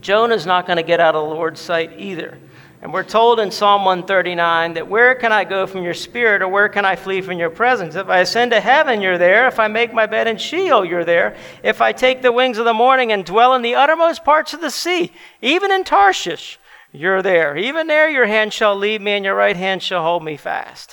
Jonah's 0.00 0.46
not 0.46 0.66
going 0.66 0.76
to 0.76 0.82
get 0.82 1.00
out 1.00 1.14
of 1.14 1.28
the 1.28 1.34
Lord's 1.34 1.60
sight 1.60 1.98
either. 1.98 2.38
And 2.86 2.92
we're 2.92 3.02
told 3.02 3.40
in 3.40 3.50
Psalm 3.50 3.84
139 3.84 4.74
that 4.74 4.86
where 4.86 5.16
can 5.16 5.32
I 5.32 5.42
go 5.42 5.66
from 5.66 5.82
your 5.82 5.92
spirit 5.92 6.40
or 6.40 6.46
where 6.46 6.68
can 6.68 6.84
I 6.84 6.94
flee 6.94 7.20
from 7.20 7.36
your 7.36 7.50
presence? 7.50 7.96
If 7.96 8.08
I 8.08 8.20
ascend 8.20 8.52
to 8.52 8.60
heaven, 8.60 9.00
you're 9.00 9.18
there. 9.18 9.48
If 9.48 9.58
I 9.58 9.66
make 9.66 9.92
my 9.92 10.06
bed 10.06 10.28
in 10.28 10.36
Sheol, 10.36 10.84
you're 10.84 11.04
there. 11.04 11.36
If 11.64 11.80
I 11.80 11.90
take 11.90 12.22
the 12.22 12.30
wings 12.30 12.58
of 12.58 12.64
the 12.64 12.72
morning 12.72 13.10
and 13.10 13.24
dwell 13.24 13.54
in 13.54 13.62
the 13.62 13.74
uttermost 13.74 14.24
parts 14.24 14.54
of 14.54 14.60
the 14.60 14.70
sea, 14.70 15.10
even 15.42 15.72
in 15.72 15.82
Tarshish, 15.82 16.60
you're 16.92 17.22
there. 17.22 17.56
Even 17.56 17.88
there, 17.88 18.08
your 18.08 18.26
hand 18.26 18.52
shall 18.52 18.76
lead 18.76 19.02
me 19.02 19.14
and 19.14 19.24
your 19.24 19.34
right 19.34 19.56
hand 19.56 19.82
shall 19.82 20.04
hold 20.04 20.22
me 20.22 20.36
fast. 20.36 20.92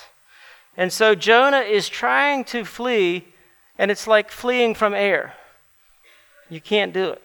And 0.75 0.91
so 0.91 1.13
Jonah 1.13 1.59
is 1.59 1.89
trying 1.89 2.43
to 2.45 2.65
flee, 2.65 3.27
and 3.77 3.91
it's 3.91 4.07
like 4.07 4.31
fleeing 4.31 4.73
from 4.73 4.95
air. 4.95 5.35
You 6.49 6.59
can't 6.59 6.91
do 6.91 7.11
it. 7.11 7.21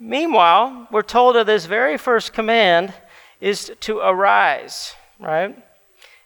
Meanwhile, 0.00 0.88
we're 0.90 1.02
told 1.02 1.36
of 1.36 1.46
this 1.46 1.66
very 1.66 1.96
first 1.96 2.32
command 2.32 2.92
is 3.44 3.70
to 3.78 3.98
arise, 3.98 4.94
right? 5.20 5.54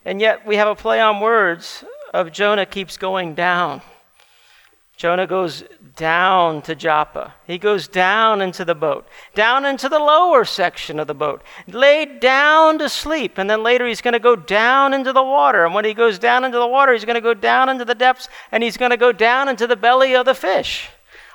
And 0.05 0.21
yet 0.21 0.47
we 0.47 0.55
have 0.55 0.69
a 0.69 0.77
play 0.77 1.01
on 1.01 1.21
words 1.21 1.85
of 2.15 2.31
Jonah 2.31 2.65
keeps 2.65 2.97
going 2.97 3.35
down. 3.35 3.83
Jonah 4.97 5.27
goes 5.27 5.65
down 5.97 6.63
to 6.63 6.77
Joppa. 6.77 7.35
He 7.45 7.59
goes 7.59 7.89
down 7.89 8.41
into 8.41 8.65
the 8.65 8.77
boat, 8.77 9.09
down 9.35 9.65
into 9.65 9.89
the 9.89 9.99
lower 9.99 10.45
section 10.45 11.01
of 11.01 11.09
the 11.09 11.15
boat, 11.15 11.43
laid 11.67 12.21
down 12.21 12.79
to 12.79 12.89
sleep. 12.89 13.37
And 13.37 13.51
then 13.51 13.65
later 13.65 13.85
he's 13.85 14.01
going 14.01 14.13
to 14.13 14.21
go 14.21 14.37
down 14.37 14.95
into 14.95 15.13
the 15.13 15.23
water. 15.23 15.65
And 15.65 15.75
when 15.75 15.85
he 15.85 15.95
goes 15.95 16.21
down 16.21 16.45
into 16.45 16.59
the 16.59 16.69
water, 16.69 16.93
he's 16.93 17.05
going 17.05 17.15
to 17.17 17.21
go 17.21 17.35
down 17.35 17.69
into 17.69 17.85
the 17.85 17.97
depths 17.97 18.29
and 18.53 18.63
he's 18.63 18.77
going 18.77 18.93
to 18.93 18.97
go 18.97 19.11
down 19.11 19.49
into 19.49 19.67
the 19.67 19.77
belly 19.77 20.15
of 20.15 20.25
the 20.25 20.35
fish. 20.35 20.89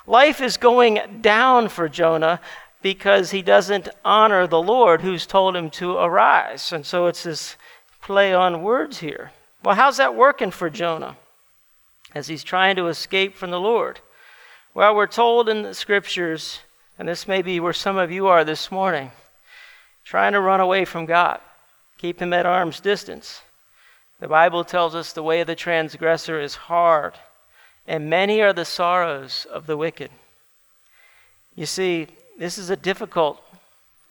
Life 0.06 0.40
is 0.40 0.56
going 0.56 1.20
down 1.20 1.68
for 1.68 1.88
Jonah 1.90 2.40
because 2.84 3.30
he 3.30 3.40
doesn't 3.40 3.88
honor 4.04 4.46
the 4.46 4.60
Lord 4.60 5.00
who's 5.00 5.26
told 5.26 5.56
him 5.56 5.70
to 5.70 5.96
arise. 5.96 6.70
And 6.70 6.84
so 6.84 7.06
it's 7.06 7.22
this 7.22 7.56
play 8.02 8.34
on 8.34 8.62
words 8.62 8.98
here. 8.98 9.32
Well, 9.62 9.74
how's 9.74 9.96
that 9.96 10.14
working 10.14 10.50
for 10.50 10.68
Jonah 10.68 11.16
as 12.14 12.26
he's 12.26 12.44
trying 12.44 12.76
to 12.76 12.88
escape 12.88 13.36
from 13.36 13.50
the 13.50 13.58
Lord? 13.58 14.00
Well, 14.74 14.94
we're 14.94 15.06
told 15.06 15.48
in 15.48 15.62
the 15.62 15.72
scriptures, 15.72 16.60
and 16.98 17.08
this 17.08 17.26
may 17.26 17.40
be 17.40 17.58
where 17.58 17.72
some 17.72 17.96
of 17.96 18.12
you 18.12 18.26
are 18.26 18.44
this 18.44 18.70
morning, 18.70 19.12
trying 20.04 20.34
to 20.34 20.40
run 20.42 20.60
away 20.60 20.84
from 20.84 21.06
God, 21.06 21.40
keep 21.96 22.20
him 22.20 22.34
at 22.34 22.44
arm's 22.44 22.80
distance. 22.80 23.40
The 24.20 24.28
Bible 24.28 24.62
tells 24.62 24.94
us 24.94 25.14
the 25.14 25.22
way 25.22 25.40
of 25.40 25.46
the 25.46 25.54
transgressor 25.54 26.38
is 26.38 26.54
hard 26.54 27.14
and 27.86 28.10
many 28.10 28.42
are 28.42 28.52
the 28.52 28.66
sorrows 28.66 29.46
of 29.50 29.66
the 29.66 29.78
wicked. 29.78 30.10
You 31.54 31.64
see, 31.64 32.08
this 32.38 32.58
is 32.58 32.70
a 32.70 32.76
difficult 32.76 33.42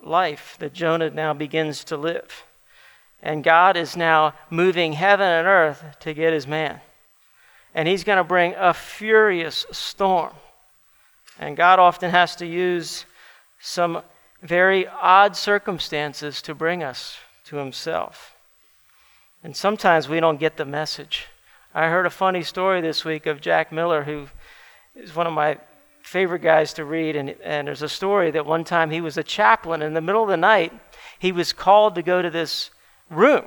life 0.02 0.56
that 0.60 0.74
Jonah 0.74 1.10
now 1.10 1.34
begins 1.34 1.84
to 1.86 1.98
live. 1.98 2.44
And 3.22 3.44
God 3.44 3.78
is 3.78 3.96
now 3.96 4.34
moving 4.50 4.94
heaven 4.94 5.28
and 5.28 5.48
earth 5.48 5.84
to 6.02 6.14
get 6.14 6.34
his 6.34 6.46
man. 6.46 6.82
And 7.74 7.88
he's 7.88 8.04
going 8.04 8.18
to 8.18 8.24
bring 8.24 8.54
a 8.58 8.74
furious 8.74 9.66
storm. 9.72 10.34
And 11.40 11.58
God 11.58 11.80
often 11.80 12.12
has 12.12 12.36
to 12.38 12.46
use 12.46 13.06
some 13.60 14.02
very 14.42 14.88
odd 14.88 15.36
circumstances 15.36 16.42
to 16.42 16.54
bring 16.54 16.84
us 16.84 17.18
to 17.46 17.56
himself. 17.56 18.36
And 19.44 19.56
sometimes 19.56 20.08
we 20.08 20.20
don't 20.20 20.40
get 20.40 20.58
the 20.58 20.66
message. 20.66 21.28
I 21.74 21.88
heard 21.88 22.06
a 22.06 22.12
funny 22.12 22.44
story 22.44 22.82
this 22.82 23.04
week 23.04 23.26
of 23.26 23.42
Jack 23.42 23.72
Miller, 23.72 24.04
who 24.04 24.28
is 24.96 25.16
one 25.16 25.28
of 25.28 25.34
my 25.34 25.58
favorite 26.04 26.42
guys 26.42 26.74
to 26.74 26.86
read. 26.86 27.16
And, 27.16 27.36
and 27.44 27.68
there's 27.68 27.82
a 27.82 27.90
story 27.90 28.30
that 28.32 28.46
one 28.46 28.64
time 28.64 28.92
he 28.92 29.02
was 29.02 29.18
a 29.18 29.24
chaplain. 29.24 29.82
In 29.82 29.94
the 29.94 30.02
middle 30.02 30.22
of 30.22 30.30
the 30.30 30.38
night, 30.38 30.72
he 31.18 31.32
was 31.32 31.54
called 31.54 31.96
to 31.96 32.04
go 32.04 32.22
to 32.22 32.30
this 32.30 32.70
room. 33.10 33.46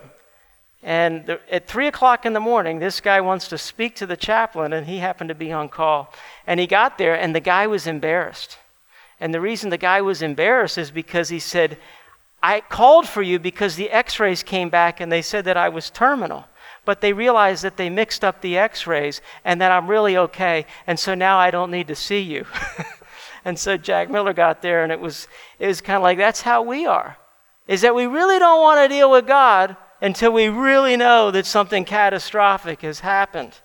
And 0.83 1.27
the, 1.27 1.41
at 1.51 1.69
3 1.69 1.87
o'clock 1.87 2.27
in 2.27 2.33
the 2.33 2.41
morning, 2.41 2.79
this 2.79 3.01
guy 3.01 3.21
wants 3.21 3.49
to 3.49 3.59
speak 3.59 3.97
to 3.97 4.07
the 4.07 4.17
chaplain, 4.17 4.73
and 4.73 4.87
he 4.87 4.99
happened 4.99 5.29
to 5.29 5.35
be 5.35 5.53
on 5.53 5.69
call. 5.69 6.13
And 6.47 6.61
he 6.61 6.67
got 6.67 6.99
there, 6.99 7.15
and 7.19 7.35
the 7.35 7.41
guy 7.41 7.67
was 7.67 7.87
embarrassed. 7.87 8.59
And 9.19 9.33
the 9.33 9.41
reason 9.41 9.71
the 9.71 9.79
guy 9.79 10.01
was 10.01 10.23
embarrassed 10.23 10.79
is 10.79 10.91
because 10.91 11.29
he 11.29 11.39
said, 11.39 11.79
I 12.43 12.61
called 12.61 13.09
for 13.09 13.23
you 13.23 13.39
because 13.39 13.77
the 13.77 13.91
x 13.91 14.21
rays 14.21 14.43
came 14.43 14.69
back 14.69 15.01
and 15.01 15.11
they 15.11 15.23
said 15.23 15.47
that 15.47 15.57
I 15.57 15.71
was 15.71 15.91
terminal 15.91 16.45
but 16.87 17.03
they 17.03 17.13
realized 17.13 17.63
that 17.65 17.77
they 17.77 17.91
mixed 17.91 18.25
up 18.25 18.41
the 18.41 18.57
x 18.57 18.87
rays 18.87 19.21
and 19.45 19.61
that 19.61 19.73
I'm 19.73 19.89
really 19.89 20.17
okay. 20.17 20.65
And 20.87 20.99
so 20.99 21.15
now 21.15 21.37
I 21.39 21.51
don't 21.51 21.71
need 21.71 21.89
to 21.89 21.95
see 21.95 22.21
you. 22.21 22.47
and 23.45 23.59
so 23.59 23.77
Jack 23.77 24.09
Miller 24.09 24.33
got 24.33 24.63
there, 24.63 24.83
and 24.83 24.91
it 24.91 25.01
was, 25.01 25.29
it 25.59 25.67
was 25.67 25.83
kind 25.83 25.97
of 25.99 26.03
like 26.03 26.17
that's 26.17 26.41
how 26.41 26.63
we 26.63 26.87
are. 26.87 27.19
Is 27.69 27.83
that 27.83 27.95
we 27.95 28.07
really 28.07 28.39
don't 28.39 28.63
want 28.63 28.81
to 28.81 28.89
deal 28.89 29.11
with 29.11 29.27
God 29.27 29.77
until 30.01 30.33
we 30.33 30.49
really 30.49 30.97
know 30.97 31.31
that 31.33 31.45
something 31.45 31.85
catastrophic 31.85 32.83
has 32.83 33.01
happened. 33.01 33.59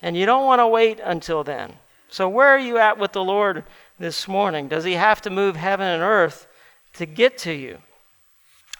And 0.00 0.16
you 0.16 0.24
don't 0.24 0.46
want 0.46 0.60
to 0.60 0.66
wait 0.66 1.00
until 1.02 1.44
then. 1.44 1.74
So, 2.08 2.28
where 2.28 2.48
are 2.48 2.58
you 2.58 2.78
at 2.78 2.98
with 2.98 3.12
the 3.12 3.24
Lord 3.24 3.64
this 3.98 4.28
morning? 4.28 4.68
Does 4.68 4.84
He 4.84 4.92
have 4.92 5.22
to 5.22 5.30
move 5.30 5.56
heaven 5.56 5.86
and 5.86 6.02
earth 6.02 6.46
to 6.94 7.06
get 7.06 7.38
to 7.38 7.52
you? 7.52 7.78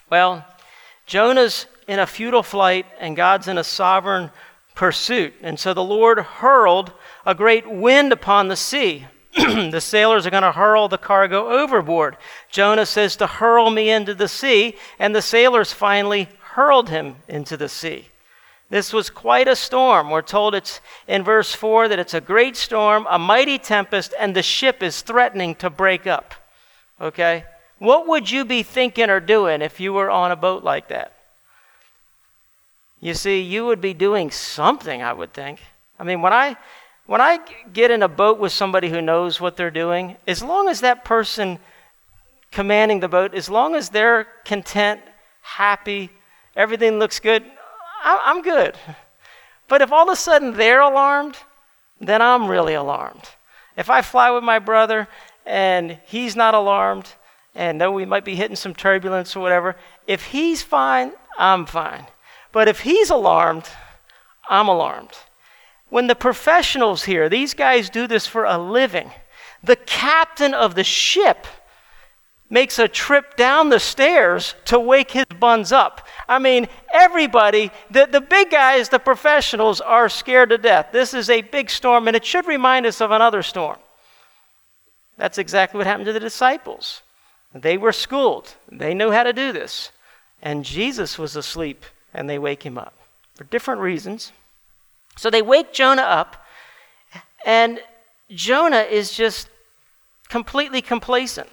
Well, 0.09 0.45
Jonah's 1.05 1.65
in 1.87 1.99
a 1.99 2.07
futile 2.07 2.43
flight, 2.43 2.85
and 2.99 3.15
God's 3.15 3.47
in 3.47 3.57
a 3.57 3.63
sovereign 3.63 4.31
pursuit. 4.75 5.33
And 5.41 5.59
so 5.59 5.73
the 5.73 5.83
Lord 5.83 6.19
hurled 6.19 6.93
a 7.25 7.35
great 7.35 7.69
wind 7.69 8.11
upon 8.11 8.47
the 8.47 8.55
sea. 8.55 9.05
the 9.35 9.81
sailors 9.81 10.27
are 10.27 10.31
going 10.31 10.43
to 10.43 10.51
hurl 10.51 10.87
the 10.87 10.97
cargo 10.97 11.49
overboard. 11.49 12.17
Jonah 12.49 12.85
says 12.85 13.15
to 13.15 13.27
hurl 13.27 13.69
me 13.69 13.89
into 13.89 14.13
the 14.13 14.27
sea, 14.27 14.75
and 14.99 15.15
the 15.15 15.21
sailors 15.21 15.73
finally 15.73 16.29
hurled 16.41 16.89
him 16.89 17.15
into 17.27 17.57
the 17.57 17.69
sea. 17.69 18.09
This 18.69 18.93
was 18.93 19.09
quite 19.09 19.47
a 19.47 19.55
storm. 19.55 20.09
We're 20.09 20.21
told 20.21 20.55
it's 20.55 20.81
in 21.07 21.23
verse 21.23 21.53
4 21.53 21.89
that 21.89 21.99
it's 21.99 22.13
a 22.13 22.21
great 22.21 22.55
storm, 22.55 23.05
a 23.09 23.19
mighty 23.19 23.59
tempest, 23.59 24.13
and 24.19 24.35
the 24.35 24.41
ship 24.41 24.81
is 24.81 25.01
threatening 25.01 25.55
to 25.55 25.69
break 25.69 26.07
up. 26.07 26.33
Okay? 26.99 27.45
What 27.77 28.07
would 28.07 28.31
you 28.31 28.45
be 28.45 28.63
thinking 28.63 29.09
or 29.09 29.19
doing 29.19 29.61
if 29.61 29.79
you 29.79 29.93
were 29.93 30.09
on 30.09 30.31
a 30.31 30.35
boat 30.35 30.63
like 30.63 30.87
that? 30.87 31.12
You 33.03 33.13
see, 33.13 33.41
you 33.41 33.65
would 33.65 33.81
be 33.81 33.93
doing 33.93 34.31
something, 34.31 35.03
I 35.03 35.11
would 35.11 35.33
think. 35.33 35.59
I 35.99 36.05
mean, 36.05 36.21
when 36.21 36.31
I 36.31 36.55
when 37.05 37.19
I 37.19 37.39
get 37.73 37.91
in 37.91 38.01
a 38.01 38.07
boat 38.07 38.39
with 38.39 38.53
somebody 38.53 38.87
who 38.87 39.01
knows 39.01 39.41
what 39.41 39.57
they're 39.57 39.69
doing, 39.69 40.15
as 40.25 40.41
long 40.41 40.69
as 40.69 40.79
that 40.79 41.03
person 41.03 41.59
commanding 42.49 43.01
the 43.01 43.09
boat, 43.09 43.33
as 43.33 43.49
long 43.49 43.75
as 43.75 43.89
they're 43.89 44.25
content, 44.45 45.01
happy, 45.41 46.11
everything 46.55 46.97
looks 46.97 47.19
good, 47.19 47.43
I'm 48.05 48.41
good. 48.41 48.77
But 49.67 49.81
if 49.81 49.91
all 49.91 50.07
of 50.07 50.13
a 50.13 50.15
sudden 50.15 50.53
they're 50.53 50.79
alarmed, 50.79 51.35
then 51.99 52.21
I'm 52.21 52.47
really 52.47 52.73
alarmed. 52.73 53.27
If 53.75 53.89
I 53.89 54.01
fly 54.01 54.31
with 54.31 54.45
my 54.45 54.59
brother 54.59 55.09
and 55.45 55.99
he's 56.05 56.37
not 56.37 56.53
alarmed, 56.53 57.11
and 57.53 57.81
though 57.81 57.91
we 57.91 58.05
might 58.05 58.23
be 58.23 58.37
hitting 58.37 58.55
some 58.55 58.73
turbulence 58.73 59.35
or 59.35 59.41
whatever, 59.41 59.75
if 60.07 60.27
he's 60.27 60.63
fine, 60.63 61.11
I'm 61.37 61.65
fine. 61.65 62.07
But 62.53 62.69
if 62.69 62.79
he's 62.79 63.09
alarmed, 63.09 63.67
I'm 64.47 64.69
alarmed. 64.69 65.11
When 65.89 66.07
the 66.07 66.15
professionals 66.15 67.03
here, 67.03 67.27
these 67.27 67.53
guys 67.53 67.89
do 67.89 68.07
this 68.07 68.25
for 68.25 68.45
a 68.45 68.57
living, 68.57 69.11
the 69.61 69.75
captain 69.75 70.53
of 70.53 70.75
the 70.75 70.83
ship 70.83 71.45
makes 72.49 72.77
a 72.77 72.87
trip 72.87 73.35
down 73.35 73.69
the 73.69 73.79
stairs 73.79 74.53
to 74.65 74.79
wake 74.79 75.11
his 75.11 75.25
buns 75.39 75.71
up. 75.71 76.07
I 76.29 76.37
mean, 76.37 76.67
everybody, 76.93 77.71
the, 77.89 78.05
the 78.05 78.21
big 78.21 78.51
guys, 78.51 78.89
the 78.89 78.99
professionals, 78.99 79.81
are 79.81 80.07
scared 80.07 80.49
to 80.49 80.59
death. 80.59 80.89
This 80.91 81.15
is 81.15 81.29
a 81.29 81.41
big 81.41 81.69
storm, 81.69 82.07
and 82.07 82.15
it 82.15 82.23
should 82.23 82.45
remind 82.45 82.85
us 82.85 83.01
of 83.01 83.09
another 83.09 83.41
storm. 83.41 83.77
That's 85.17 85.39
exactly 85.39 85.79
what 85.79 85.87
happened 85.87 86.05
to 86.05 86.13
the 86.13 86.19
disciples. 86.19 87.01
They 87.55 87.77
were 87.77 87.91
schooled, 87.91 88.53
they 88.71 88.93
knew 88.93 89.11
how 89.11 89.23
to 89.23 89.33
do 89.33 89.51
this. 89.51 89.91
And 90.41 90.65
Jesus 90.65 91.17
was 91.17 91.35
asleep, 91.35 91.85
and 92.13 92.29
they 92.29 92.39
wake 92.39 92.63
him 92.63 92.77
up 92.77 92.93
for 93.35 93.43
different 93.45 93.81
reasons. 93.81 94.31
So 95.17 95.29
they 95.29 95.41
wake 95.41 95.73
Jonah 95.73 96.03
up, 96.03 96.45
and 97.45 97.79
Jonah 98.29 98.81
is 98.81 99.11
just 99.13 99.49
completely 100.29 100.81
complacent. 100.81 101.49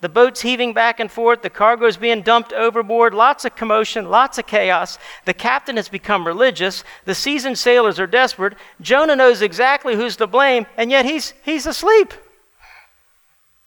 The 0.00 0.08
boat's 0.08 0.40
heaving 0.40 0.72
back 0.72 0.98
and 0.98 1.10
forth, 1.10 1.42
the 1.42 1.50
cargo 1.50 1.86
is 1.86 1.98
being 1.98 2.22
dumped 2.22 2.54
overboard, 2.54 3.12
lots 3.12 3.44
of 3.44 3.54
commotion, 3.54 4.08
lots 4.08 4.38
of 4.38 4.46
chaos. 4.46 4.98
The 5.26 5.34
captain 5.34 5.76
has 5.76 5.90
become 5.90 6.26
religious, 6.26 6.84
the 7.04 7.14
seasoned 7.14 7.58
sailors 7.58 8.00
are 8.00 8.06
desperate. 8.06 8.54
Jonah 8.80 9.16
knows 9.16 9.42
exactly 9.42 9.96
who's 9.96 10.16
to 10.16 10.26
blame, 10.26 10.66
and 10.76 10.90
yet 10.90 11.04
he's, 11.04 11.34
he's 11.44 11.66
asleep. 11.66 12.14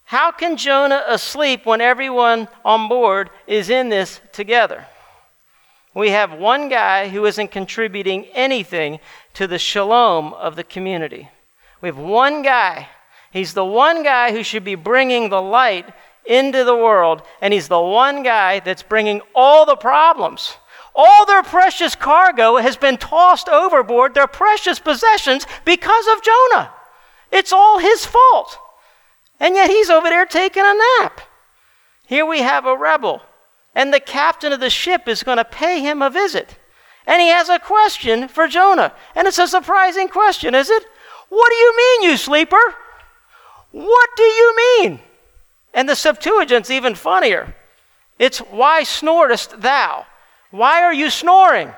How 0.05 0.31
can 0.31 0.57
Jonah 0.57 1.03
asleep 1.07 1.65
when 1.65 1.81
everyone 1.81 2.47
on 2.65 2.87
board 2.87 3.29
is 3.45 3.69
in 3.69 3.89
this 3.89 4.19
together? 4.31 4.87
We 5.93 6.09
have 6.09 6.33
one 6.33 6.69
guy 6.69 7.09
who 7.09 7.25
isn't 7.25 7.51
contributing 7.51 8.25
anything 8.33 8.99
to 9.35 9.47
the 9.47 9.59
shalom 9.59 10.33
of 10.33 10.55
the 10.55 10.63
community. 10.63 11.29
We 11.81 11.89
have 11.89 11.97
one 11.97 12.41
guy. 12.41 12.89
He's 13.31 13.53
the 13.53 13.65
one 13.65 14.03
guy 14.03 14.31
who 14.31 14.43
should 14.43 14.63
be 14.63 14.75
bringing 14.75 15.29
the 15.29 15.41
light 15.41 15.93
into 16.25 16.63
the 16.63 16.75
world, 16.75 17.21
and 17.41 17.53
he's 17.53 17.67
the 17.67 17.81
one 17.81 18.23
guy 18.23 18.59
that's 18.59 18.83
bringing 18.83 19.21
all 19.35 19.65
the 19.65 19.75
problems. 19.75 20.57
All 20.95 21.25
their 21.25 21.43
precious 21.43 21.95
cargo 21.95 22.57
has 22.57 22.77
been 22.77 22.97
tossed 22.97 23.49
overboard, 23.49 24.13
their 24.13 24.27
precious 24.27 24.79
possessions, 24.79 25.45
because 25.65 26.07
of 26.07 26.23
Jonah. 26.23 26.71
It's 27.31 27.51
all 27.51 27.79
his 27.79 28.05
fault. 28.05 28.57
And 29.39 29.55
yet 29.55 29.69
he's 29.69 29.89
over 29.89 30.07
there 30.07 30.25
taking 30.25 30.63
a 30.65 30.75
nap. 31.01 31.21
Here 32.05 32.25
we 32.25 32.39
have 32.39 32.65
a 32.65 32.77
rebel, 32.77 33.21
and 33.75 33.93
the 33.93 33.99
captain 33.99 34.53
of 34.53 34.59
the 34.59 34.69
ship 34.69 35.07
is 35.07 35.23
going 35.23 35.37
to 35.37 35.45
pay 35.45 35.79
him 35.81 36.01
a 36.01 36.09
visit. 36.09 36.57
And 37.05 37.21
he 37.21 37.29
has 37.29 37.49
a 37.49 37.59
question 37.59 38.27
for 38.27 38.47
Jonah. 38.47 38.93
And 39.15 39.27
it's 39.27 39.39
a 39.39 39.47
surprising 39.47 40.07
question, 40.07 40.55
is 40.55 40.69
it? 40.69 40.85
What 41.29 41.49
do 41.49 41.55
you 41.55 41.77
mean, 41.77 42.11
you 42.11 42.17
sleeper? 42.17 42.75
What 43.71 44.09
do 44.15 44.23
you 44.23 44.55
mean? 44.55 44.99
And 45.73 45.89
the 45.89 45.95
Septuagint's 45.95 46.69
even 46.69 46.95
funnier. 46.95 47.55
It's 48.19 48.37
why 48.37 48.83
snorest 48.83 49.61
thou? 49.61 50.05
Why 50.51 50.83
are 50.83 50.93
you 50.93 51.09
snoring? 51.09 51.73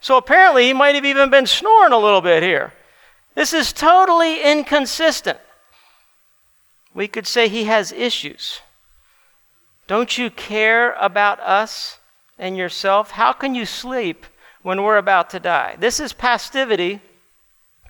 So 0.00 0.16
apparently 0.16 0.66
he 0.66 0.72
might 0.74 0.94
have 0.94 1.04
even 1.04 1.30
been 1.30 1.46
snoring 1.46 1.92
a 1.92 1.98
little 1.98 2.20
bit 2.20 2.42
here. 2.42 2.72
This 3.34 3.54
is 3.54 3.72
totally 3.72 4.42
inconsistent. 4.42 5.38
We 6.92 7.08
could 7.08 7.26
say 7.26 7.48
he 7.48 7.64
has 7.64 7.90
issues. 7.90 8.60
Don't 9.92 10.16
you 10.16 10.30
care 10.30 10.94
about 10.94 11.38
us 11.40 11.98
and 12.38 12.56
yourself? 12.56 13.10
How 13.10 13.34
can 13.34 13.54
you 13.54 13.66
sleep 13.66 14.24
when 14.62 14.82
we're 14.82 14.96
about 14.96 15.28
to 15.28 15.38
die? 15.38 15.76
This 15.78 16.00
is 16.00 16.14
passivity, 16.14 17.00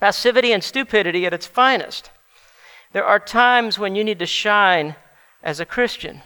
passivity 0.01 0.51
and 0.53 0.65
stupidity 0.65 1.27
at 1.27 1.33
its 1.33 1.47
finest. 1.47 2.11
There 2.91 3.05
are 3.05 3.21
times 3.21 3.79
when 3.79 3.95
you 3.95 4.03
need 4.03 4.19
to 4.19 4.27
shine 4.27 4.97
as 5.45 5.61
a 5.61 5.65
Christian. 5.65 6.23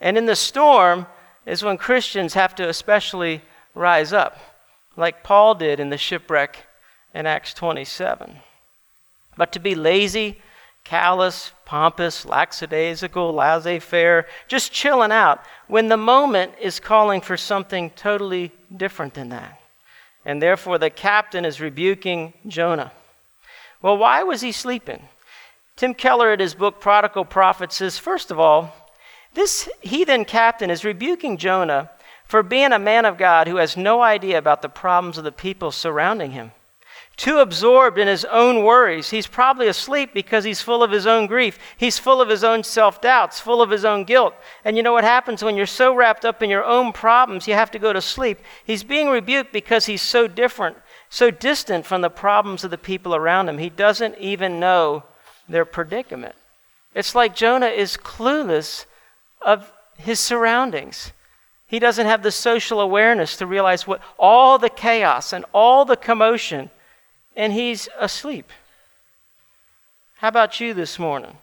And 0.00 0.18
in 0.18 0.26
the 0.26 0.34
storm 0.34 1.06
is 1.46 1.62
when 1.62 1.78
Christians 1.78 2.34
have 2.34 2.56
to 2.56 2.68
especially 2.68 3.42
rise 3.76 4.12
up, 4.12 4.38
like 4.96 5.22
Paul 5.22 5.54
did 5.54 5.78
in 5.78 5.90
the 5.90 5.98
shipwreck 5.98 6.66
in 7.14 7.26
Acts 7.26 7.54
27. 7.54 8.38
But 9.36 9.52
to 9.52 9.60
be 9.60 9.76
lazy, 9.76 10.42
callous, 10.90 11.52
pompous, 11.64 12.26
lackadaisical, 12.26 13.32
laissez 13.32 13.78
faire, 13.78 14.26
just 14.48 14.72
chilling 14.72 15.12
out, 15.12 15.40
when 15.68 15.86
the 15.86 15.96
moment 15.96 16.52
is 16.60 16.80
calling 16.80 17.20
for 17.20 17.36
something 17.36 17.90
totally 17.90 18.50
different 18.76 19.14
than 19.14 19.28
that. 19.28 19.60
And 20.24 20.42
therefore, 20.42 20.78
the 20.78 20.90
captain 20.90 21.44
is 21.44 21.60
rebuking 21.60 22.34
Jonah. 22.44 22.90
Well, 23.80 23.96
why 23.98 24.24
was 24.24 24.40
he 24.40 24.50
sleeping? 24.50 25.04
Tim 25.76 25.94
Keller, 25.94 26.32
in 26.32 26.40
his 26.40 26.54
book 26.54 26.80
Prodigal 26.80 27.24
Prophet, 27.24 27.70
says 27.70 27.96
first 27.96 28.32
of 28.32 28.40
all, 28.40 28.74
this 29.34 29.68
heathen 29.80 30.24
captain 30.24 30.70
is 30.70 30.84
rebuking 30.84 31.36
Jonah 31.36 31.88
for 32.24 32.42
being 32.42 32.72
a 32.72 32.80
man 32.80 33.04
of 33.04 33.16
God 33.16 33.46
who 33.46 33.56
has 33.56 33.76
no 33.76 34.02
idea 34.02 34.38
about 34.38 34.60
the 34.60 34.68
problems 34.68 35.18
of 35.18 35.22
the 35.22 35.30
people 35.30 35.70
surrounding 35.70 36.32
him. 36.32 36.50
Too 37.20 37.40
absorbed 37.40 37.98
in 37.98 38.08
his 38.08 38.24
own 38.24 38.64
worries. 38.64 39.10
He's 39.10 39.26
probably 39.26 39.68
asleep 39.68 40.14
because 40.14 40.42
he's 40.42 40.62
full 40.62 40.82
of 40.82 40.90
his 40.90 41.06
own 41.06 41.26
grief. 41.26 41.58
He's 41.76 41.98
full 41.98 42.22
of 42.22 42.30
his 42.30 42.42
own 42.42 42.64
self 42.64 43.02
doubts, 43.02 43.38
full 43.38 43.60
of 43.60 43.68
his 43.68 43.84
own 43.84 44.04
guilt. 44.04 44.32
And 44.64 44.74
you 44.74 44.82
know 44.82 44.94
what 44.94 45.04
happens 45.04 45.44
when 45.44 45.54
you're 45.54 45.66
so 45.66 45.94
wrapped 45.94 46.24
up 46.24 46.42
in 46.42 46.48
your 46.48 46.64
own 46.64 46.94
problems, 46.94 47.46
you 47.46 47.52
have 47.52 47.70
to 47.72 47.78
go 47.78 47.92
to 47.92 48.00
sleep? 48.00 48.38
He's 48.64 48.82
being 48.82 49.10
rebuked 49.10 49.52
because 49.52 49.84
he's 49.84 50.00
so 50.00 50.28
different, 50.28 50.78
so 51.10 51.30
distant 51.30 51.84
from 51.84 52.00
the 52.00 52.08
problems 52.08 52.64
of 52.64 52.70
the 52.70 52.78
people 52.78 53.14
around 53.14 53.50
him. 53.50 53.58
He 53.58 53.68
doesn't 53.68 54.16
even 54.16 54.58
know 54.58 55.04
their 55.46 55.66
predicament. 55.66 56.36
It's 56.94 57.14
like 57.14 57.36
Jonah 57.36 57.66
is 57.66 57.98
clueless 57.98 58.86
of 59.42 59.70
his 59.98 60.20
surroundings. 60.20 61.12
He 61.66 61.80
doesn't 61.80 62.06
have 62.06 62.22
the 62.22 62.32
social 62.32 62.80
awareness 62.80 63.36
to 63.36 63.46
realize 63.46 63.86
what 63.86 64.00
all 64.18 64.58
the 64.58 64.70
chaos 64.70 65.34
and 65.34 65.44
all 65.52 65.84
the 65.84 65.98
commotion, 65.98 66.70
and 67.40 67.54
he's 67.54 67.88
asleep. 67.98 68.52
How 70.16 70.28
about 70.28 70.60
you 70.60 70.74
this 70.74 70.98
morning? 70.98 71.38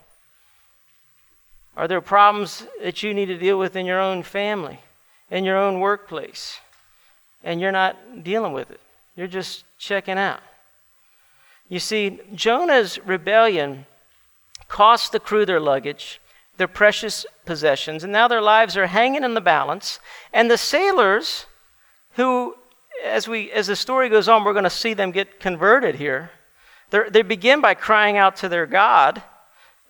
Are 1.76 1.88
there 1.88 2.00
problems 2.00 2.68
that 2.80 3.02
you 3.02 3.12
need 3.12 3.26
to 3.26 3.36
deal 3.36 3.58
with 3.58 3.74
in 3.74 3.84
your 3.84 4.00
own 4.00 4.22
family, 4.22 4.78
in 5.28 5.44
your 5.44 5.56
own 5.56 5.80
workplace, 5.80 6.60
and 7.42 7.60
you're 7.60 7.72
not 7.72 8.22
dealing 8.22 8.52
with 8.52 8.70
it? 8.70 8.78
You're 9.16 9.26
just 9.26 9.64
checking 9.76 10.18
out. 10.18 10.38
You 11.68 11.80
see, 11.80 12.20
Jonah's 12.32 13.04
rebellion 13.04 13.84
cost 14.68 15.10
the 15.10 15.18
crew 15.18 15.44
their 15.44 15.58
luggage, 15.58 16.20
their 16.58 16.68
precious 16.68 17.26
possessions, 17.44 18.04
and 18.04 18.12
now 18.12 18.28
their 18.28 18.40
lives 18.40 18.76
are 18.76 18.86
hanging 18.86 19.24
in 19.24 19.34
the 19.34 19.40
balance. 19.40 19.98
And 20.32 20.48
the 20.48 20.58
sailors, 20.58 21.46
who, 22.12 22.54
as, 23.04 23.28
we, 23.28 23.50
as 23.52 23.66
the 23.66 23.76
story 23.76 24.08
goes 24.08 24.28
on, 24.28 24.44
we're 24.44 24.52
going 24.52 24.64
to 24.64 24.70
see 24.70 24.94
them 24.94 25.10
get 25.10 25.40
converted 25.40 25.94
here. 25.94 26.30
they 26.90 27.22
begin 27.22 27.60
by 27.60 27.74
crying 27.74 28.16
out 28.16 28.36
to 28.36 28.48
their 28.48 28.66
God 28.66 29.22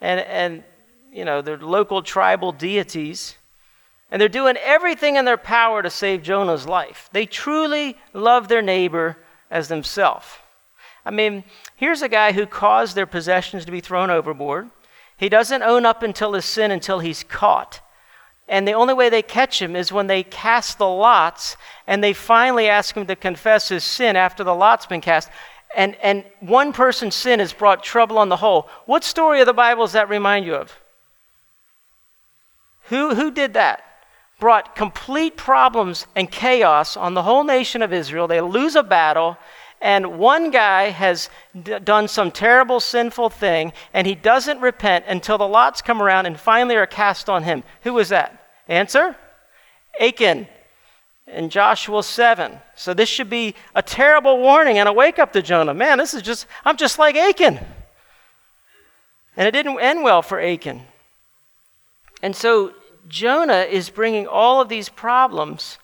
and, 0.01 0.21
and 0.21 0.65
you 1.13 1.25
know, 1.25 1.43
their 1.43 1.59
local 1.59 2.03
tribal 2.03 2.53
deities. 2.53 3.37
And 4.11 4.21
they're 4.21 4.29
doing 4.29 4.57
everything 4.57 5.17
in 5.17 5.25
their 5.25 5.37
power 5.37 5.83
to 5.83 5.91
save 5.91 6.23
Jonah's 6.23 6.67
life. 6.67 7.11
They 7.13 7.27
truly 7.27 7.97
love 8.13 8.49
their 8.49 8.63
neighbor 8.63 9.19
as 9.51 9.69
themselves. 9.69 10.27
I 11.05 11.11
mean, 11.11 11.45
here's 11.77 12.03
a 12.03 12.09
guy 12.09 12.33
who 12.33 12.47
caused 12.47 12.95
their 12.95 13.07
possessions 13.07 13.65
to 13.65 13.73
be 13.73 13.81
thrown 13.81 14.11
overboard. 14.11 14.71
He 15.17 15.29
doesn't 15.29 15.63
own 15.63 15.85
up 15.85 16.03
until 16.03 16.33
his 16.33 16.45
sin 16.45 16.71
until 16.71 17.01
he's 17.01 17.25
caught. 17.25 17.81
And 18.49 18.67
the 18.67 18.73
only 18.73 18.95
way 18.95 19.11
they 19.11 19.23
catch 19.23 19.61
him 19.61 19.77
is 19.77 19.93
when 19.93 20.07
they 20.07 20.23
cast 20.23 20.79
the 20.79 20.89
lots 20.89 21.57
and 21.87 22.03
they 22.03 22.13
finally 22.15 22.69
ask 22.69 22.97
him 22.97 23.07
to 23.07 23.17
confess 23.17 23.69
his 23.69 23.85
sin 23.85 24.17
after 24.17 24.43
the 24.43 24.55
lot's 24.55 24.87
been 24.87 25.03
cast. 25.03 25.29
And, 25.77 25.97
and 25.97 26.25
one 26.41 26.73
person's 26.73 27.15
sin 27.15 27.41
has 27.41 27.53
brought 27.53 27.85
trouble 27.85 28.17
on 28.17 28.31
the 28.31 28.37
whole. 28.37 28.69
What 28.87 29.05
story 29.05 29.41
of 29.41 29.47
the 29.47 29.53
Bible 29.53 29.85
does 29.85 29.93
that 29.93 30.09
remind 30.09 30.47
you 30.47 30.55
of? 30.55 30.79
Who, 32.85 33.15
who 33.15 33.31
did 33.31 33.53
that? 33.53 33.85
Brought 34.41 34.75
complete 34.75 35.37
problems 35.37 36.07
and 36.17 36.31
chaos 36.31 36.97
on 36.97 37.13
the 37.13 37.25
whole 37.25 37.45
nation 37.45 37.83
of 37.83 37.93
Israel. 37.93 38.29
They 38.29 38.41
lose 38.41 38.77
a 38.77 38.83
battle 38.83 39.37
and 39.81 40.19
one 40.19 40.51
guy 40.51 40.91
has 40.91 41.31
d- 41.61 41.79
done 41.79 42.09
some 42.09 42.31
terrible 42.31 42.81
sinful 42.81 43.31
thing, 43.31 43.73
and 43.95 44.07
he 44.07 44.15
doesn't 44.15 44.61
repent 44.61 45.05
until 45.07 45.39
the 45.39 45.47
lots 45.47 45.83
come 45.83 46.03
around 46.03 46.27
and 46.27 46.39
finally 46.39 46.77
are 46.77 46.87
cast 46.87 47.29
on 47.29 47.45
him. 47.45 47.63
Who 47.83 47.95
was 47.95 48.09
that? 48.09 48.47
Answer? 48.67 49.17
Achan 50.01 50.47
in 51.27 51.51
Joshua 51.51 52.03
7. 52.03 52.59
So 52.75 52.95
this 52.95 53.09
should 53.09 53.31
be 53.31 53.55
a 53.75 53.83
terrible 53.83 54.39
warning 54.39 54.79
and 54.79 54.89
a 54.89 54.93
wake 54.93 55.19
up 55.19 55.33
to 55.33 55.43
Jonah. 55.43 55.75
Man, 55.75 55.99
this 55.99 56.15
is 56.15 56.23
just, 56.23 56.47
I'm 56.65 56.77
just 56.77 56.99
like 56.99 57.17
Achan. 57.17 57.59
And 59.37 59.47
it 59.47 59.53
didn't 59.53 59.79
end 59.81 60.03
well 60.03 60.23
for 60.23 60.41
Achan. 60.41 60.83
And 62.23 62.35
so 62.35 62.73
Jonah 63.07 63.61
is 63.61 63.91
bringing 63.91 64.27
all 64.27 64.61
of 64.61 64.69
these 64.69 64.89
problems 64.89 65.79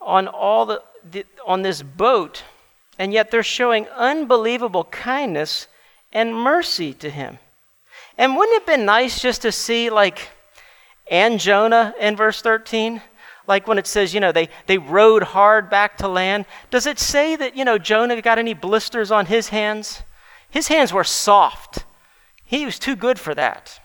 on 0.00 0.28
all 0.28 0.66
the, 0.66 0.82
the 1.08 1.24
on 1.46 1.62
this 1.62 1.82
boat 1.82 2.42
and 2.98 3.12
yet 3.12 3.30
they're 3.30 3.42
showing 3.42 3.88
unbelievable 3.88 4.84
kindness 4.84 5.66
and 6.12 6.34
mercy 6.34 6.92
to 6.94 7.10
him. 7.10 7.38
And 8.16 8.36
wouldn't 8.36 8.56
it 8.56 8.60
have 8.60 8.78
been 8.78 8.86
nice 8.86 9.20
just 9.20 9.42
to 9.42 9.52
see, 9.52 9.90
like, 9.90 10.28
and 11.10 11.40
Jonah 11.40 11.94
in 12.00 12.16
verse 12.16 12.40
13? 12.40 13.02
Like 13.46 13.66
when 13.66 13.78
it 13.78 13.86
says, 13.86 14.14
you 14.14 14.20
know, 14.20 14.32
they, 14.32 14.48
they 14.66 14.78
rowed 14.78 15.22
hard 15.22 15.68
back 15.68 15.98
to 15.98 16.08
land. 16.08 16.46
Does 16.70 16.86
it 16.86 16.98
say 16.98 17.36
that, 17.36 17.56
you 17.56 17.64
know, 17.64 17.76
Jonah 17.76 18.20
got 18.22 18.38
any 18.38 18.54
blisters 18.54 19.10
on 19.10 19.26
his 19.26 19.48
hands? 19.48 20.02
His 20.48 20.68
hands 20.68 20.92
were 20.92 21.04
soft. 21.04 21.84
He 22.44 22.64
was 22.64 22.78
too 22.78 22.96
good 22.96 23.18
for 23.18 23.34
that. 23.34 23.80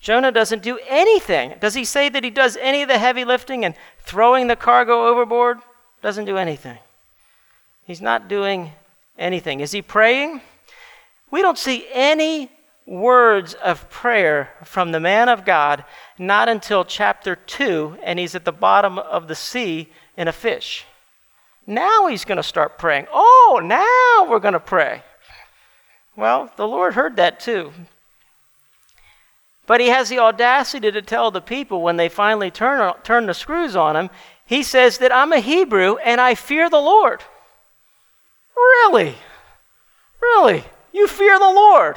Jonah 0.00 0.32
doesn't 0.32 0.62
do 0.62 0.78
anything. 0.88 1.54
Does 1.60 1.74
he 1.74 1.84
say 1.84 2.08
that 2.08 2.24
he 2.24 2.30
does 2.30 2.56
any 2.58 2.82
of 2.82 2.88
the 2.88 2.98
heavy 2.98 3.24
lifting 3.24 3.64
and 3.64 3.74
throwing 3.98 4.46
the 4.46 4.56
cargo 4.56 5.06
overboard? 5.06 5.58
Doesn't 6.02 6.24
do 6.24 6.36
anything. 6.36 6.78
He's 7.90 8.00
not 8.00 8.28
doing 8.28 8.70
anything. 9.18 9.58
Is 9.58 9.72
he 9.72 9.82
praying? 9.82 10.42
We 11.32 11.42
don't 11.42 11.58
see 11.58 11.88
any 11.92 12.48
words 12.86 13.54
of 13.54 13.90
prayer 13.90 14.50
from 14.62 14.92
the 14.92 15.00
man 15.00 15.28
of 15.28 15.44
God 15.44 15.84
not 16.16 16.48
until 16.48 16.84
chapter 16.84 17.34
2, 17.34 17.98
and 18.04 18.20
he's 18.20 18.36
at 18.36 18.44
the 18.44 18.52
bottom 18.52 18.96
of 19.00 19.26
the 19.26 19.34
sea 19.34 19.88
in 20.16 20.28
a 20.28 20.32
fish. 20.32 20.84
Now 21.66 22.06
he's 22.06 22.24
going 22.24 22.36
to 22.36 22.44
start 22.44 22.78
praying. 22.78 23.08
Oh, 23.12 23.60
now 23.60 24.30
we're 24.30 24.38
going 24.38 24.54
to 24.54 24.60
pray. 24.60 25.02
Well, 26.14 26.52
the 26.54 26.68
Lord 26.68 26.94
heard 26.94 27.16
that 27.16 27.40
too. 27.40 27.72
But 29.66 29.80
he 29.80 29.88
has 29.88 30.10
the 30.10 30.20
audacity 30.20 30.92
to 30.92 31.02
tell 31.02 31.32
the 31.32 31.40
people 31.40 31.82
when 31.82 31.96
they 31.96 32.08
finally 32.08 32.52
turn, 32.52 32.94
turn 33.02 33.26
the 33.26 33.34
screws 33.34 33.74
on 33.74 33.96
him, 33.96 34.10
he 34.46 34.62
says 34.62 34.98
that 34.98 35.12
I'm 35.12 35.32
a 35.32 35.40
Hebrew 35.40 35.96
and 35.96 36.20
I 36.20 36.36
fear 36.36 36.70
the 36.70 36.76
Lord. 36.76 37.24
Really? 38.60 39.14
Really? 40.20 40.64
You 40.92 41.06
fear 41.06 41.38
the 41.38 41.44
Lord? 41.44 41.96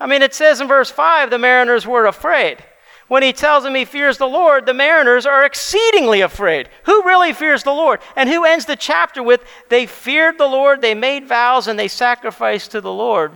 I 0.00 0.06
mean, 0.06 0.22
it 0.22 0.34
says 0.34 0.60
in 0.60 0.68
verse 0.68 0.90
5 0.90 1.30
the 1.30 1.38
mariners 1.38 1.86
were 1.86 2.06
afraid. 2.06 2.64
When 3.08 3.22
he 3.22 3.32
tells 3.32 3.64
them 3.64 3.74
he 3.74 3.84
fears 3.84 4.16
the 4.16 4.26
Lord, 4.26 4.64
the 4.64 4.72
mariners 4.72 5.26
are 5.26 5.44
exceedingly 5.44 6.22
afraid. 6.22 6.70
Who 6.84 7.02
really 7.04 7.34
fears 7.34 7.62
the 7.62 7.72
Lord? 7.72 8.00
And 8.16 8.28
who 8.28 8.44
ends 8.44 8.64
the 8.64 8.74
chapter 8.74 9.22
with, 9.22 9.44
they 9.68 9.84
feared 9.84 10.38
the 10.38 10.46
Lord, 10.46 10.80
they 10.80 10.94
made 10.94 11.28
vows, 11.28 11.66
and 11.68 11.78
they 11.78 11.88
sacrificed 11.88 12.70
to 12.70 12.80
the 12.80 12.92
Lord. 12.92 13.32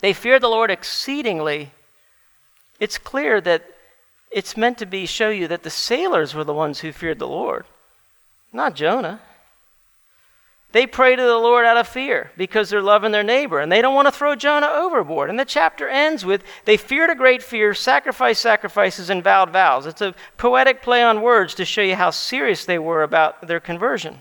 They 0.00 0.12
feared 0.12 0.42
the 0.42 0.48
Lord 0.48 0.70
exceedingly. 0.70 1.70
It's 2.80 2.98
clear 2.98 3.40
that 3.42 3.64
it's 4.32 4.56
meant 4.56 4.78
to 4.78 4.86
be 4.86 5.06
show 5.06 5.30
you 5.30 5.46
that 5.46 5.62
the 5.62 5.70
sailors 5.70 6.34
were 6.34 6.42
the 6.44 6.52
ones 6.52 6.80
who 6.80 6.90
feared 6.90 7.20
the 7.20 7.28
Lord, 7.28 7.66
not 8.52 8.74
Jonah. 8.74 9.20
They 10.72 10.86
pray 10.86 11.14
to 11.14 11.22
the 11.22 11.36
Lord 11.36 11.66
out 11.66 11.76
of 11.76 11.86
fear 11.86 12.32
because 12.36 12.70
they're 12.70 12.80
loving 12.80 13.12
their 13.12 13.22
neighbor 13.22 13.60
and 13.60 13.70
they 13.70 13.82
don't 13.82 13.94
want 13.94 14.08
to 14.08 14.12
throw 14.12 14.34
Jonah 14.34 14.70
overboard. 14.72 15.28
And 15.28 15.38
the 15.38 15.44
chapter 15.44 15.86
ends 15.86 16.24
with 16.24 16.42
they 16.64 16.78
feared 16.78 17.10
a 17.10 17.14
great 17.14 17.42
fear, 17.42 17.74
sacrificed 17.74 18.40
sacrifices, 18.40 19.10
and 19.10 19.22
vowed 19.22 19.50
vows. 19.50 19.84
It's 19.84 20.00
a 20.00 20.14
poetic 20.38 20.80
play 20.80 21.02
on 21.02 21.20
words 21.20 21.54
to 21.56 21.66
show 21.66 21.82
you 21.82 21.94
how 21.94 22.10
serious 22.10 22.64
they 22.64 22.78
were 22.78 23.02
about 23.02 23.46
their 23.46 23.60
conversion. 23.60 24.20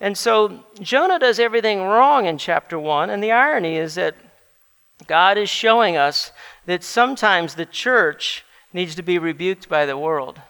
And 0.00 0.16
so 0.16 0.64
Jonah 0.80 1.18
does 1.18 1.38
everything 1.38 1.82
wrong 1.82 2.26
in 2.26 2.38
chapter 2.38 2.78
1, 2.78 3.10
and 3.10 3.22
the 3.22 3.32
irony 3.32 3.76
is 3.76 3.94
that 3.94 4.14
God 5.06 5.36
is 5.36 5.50
showing 5.50 5.96
us 5.96 6.32
that 6.64 6.82
sometimes 6.82 7.54
the 7.54 7.66
church 7.66 8.44
needs 8.72 8.94
to 8.94 9.02
be 9.02 9.18
rebuked 9.18 9.68
by 9.68 9.86
the 9.86 9.96
world. 9.96 10.40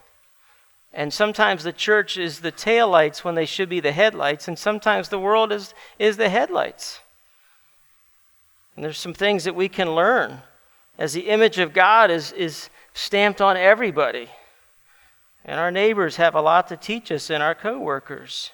And 0.96 1.12
sometimes 1.12 1.62
the 1.62 1.74
church 1.74 2.16
is 2.16 2.40
the 2.40 2.50
taillights 2.50 3.22
when 3.22 3.34
they 3.34 3.44
should 3.44 3.68
be 3.68 3.80
the 3.80 3.92
headlights, 3.92 4.48
and 4.48 4.58
sometimes 4.58 5.10
the 5.10 5.18
world 5.18 5.52
is, 5.52 5.74
is 5.98 6.16
the 6.16 6.30
headlights. 6.30 7.00
And 8.74 8.82
there's 8.82 8.96
some 8.96 9.12
things 9.12 9.44
that 9.44 9.54
we 9.54 9.68
can 9.68 9.94
learn 9.94 10.40
as 10.98 11.12
the 11.12 11.28
image 11.28 11.58
of 11.58 11.74
God 11.74 12.10
is, 12.10 12.32
is 12.32 12.70
stamped 12.94 13.42
on 13.42 13.58
everybody. 13.58 14.30
And 15.44 15.60
our 15.60 15.70
neighbors 15.70 16.16
have 16.16 16.34
a 16.34 16.40
lot 16.40 16.66
to 16.68 16.78
teach 16.78 17.12
us, 17.12 17.28
and 17.28 17.42
our 17.42 17.54
coworkers. 17.54 18.52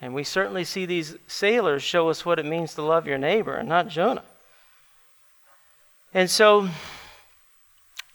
And 0.00 0.14
we 0.14 0.22
certainly 0.22 0.62
see 0.62 0.86
these 0.86 1.16
sailors 1.26 1.82
show 1.82 2.08
us 2.10 2.24
what 2.24 2.38
it 2.38 2.46
means 2.46 2.74
to 2.74 2.82
love 2.82 3.08
your 3.08 3.18
neighbor, 3.18 3.56
and 3.56 3.68
not 3.68 3.88
Jonah. 3.88 4.24
And 6.14 6.30
so, 6.30 6.68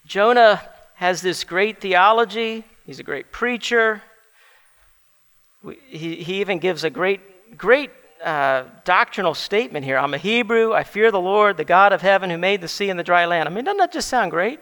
Jonah 0.07 0.61
has 0.95 1.21
this 1.21 1.43
great 1.43 1.81
theology, 1.81 2.63
He's 2.85 2.99
a 2.99 3.03
great 3.03 3.31
preacher. 3.31 4.01
He, 5.87 6.15
he 6.15 6.41
even 6.41 6.59
gives 6.59 6.83
a 6.83 6.89
great, 6.89 7.57
great 7.57 7.91
uh, 8.23 8.63
doctrinal 8.83 9.33
statement 9.33 9.85
here. 9.85 9.97
I'm 9.97 10.13
a 10.13 10.17
Hebrew. 10.17 10.73
I 10.73 10.83
fear 10.83 11.11
the 11.11 11.19
Lord, 11.19 11.57
the 11.57 11.65
God 11.65 11.93
of 11.93 12.01
heaven 12.01 12.29
who 12.29 12.37
made 12.37 12.61
the 12.61 12.67
sea 12.67 12.89
and 12.89 12.99
the 12.99 13.03
dry 13.03 13.25
land. 13.25 13.47
I 13.47 13.51
mean, 13.51 13.63
doesn't 13.63 13.77
that 13.77 13.93
just 13.93 14.09
sound 14.09 14.31
great? 14.31 14.59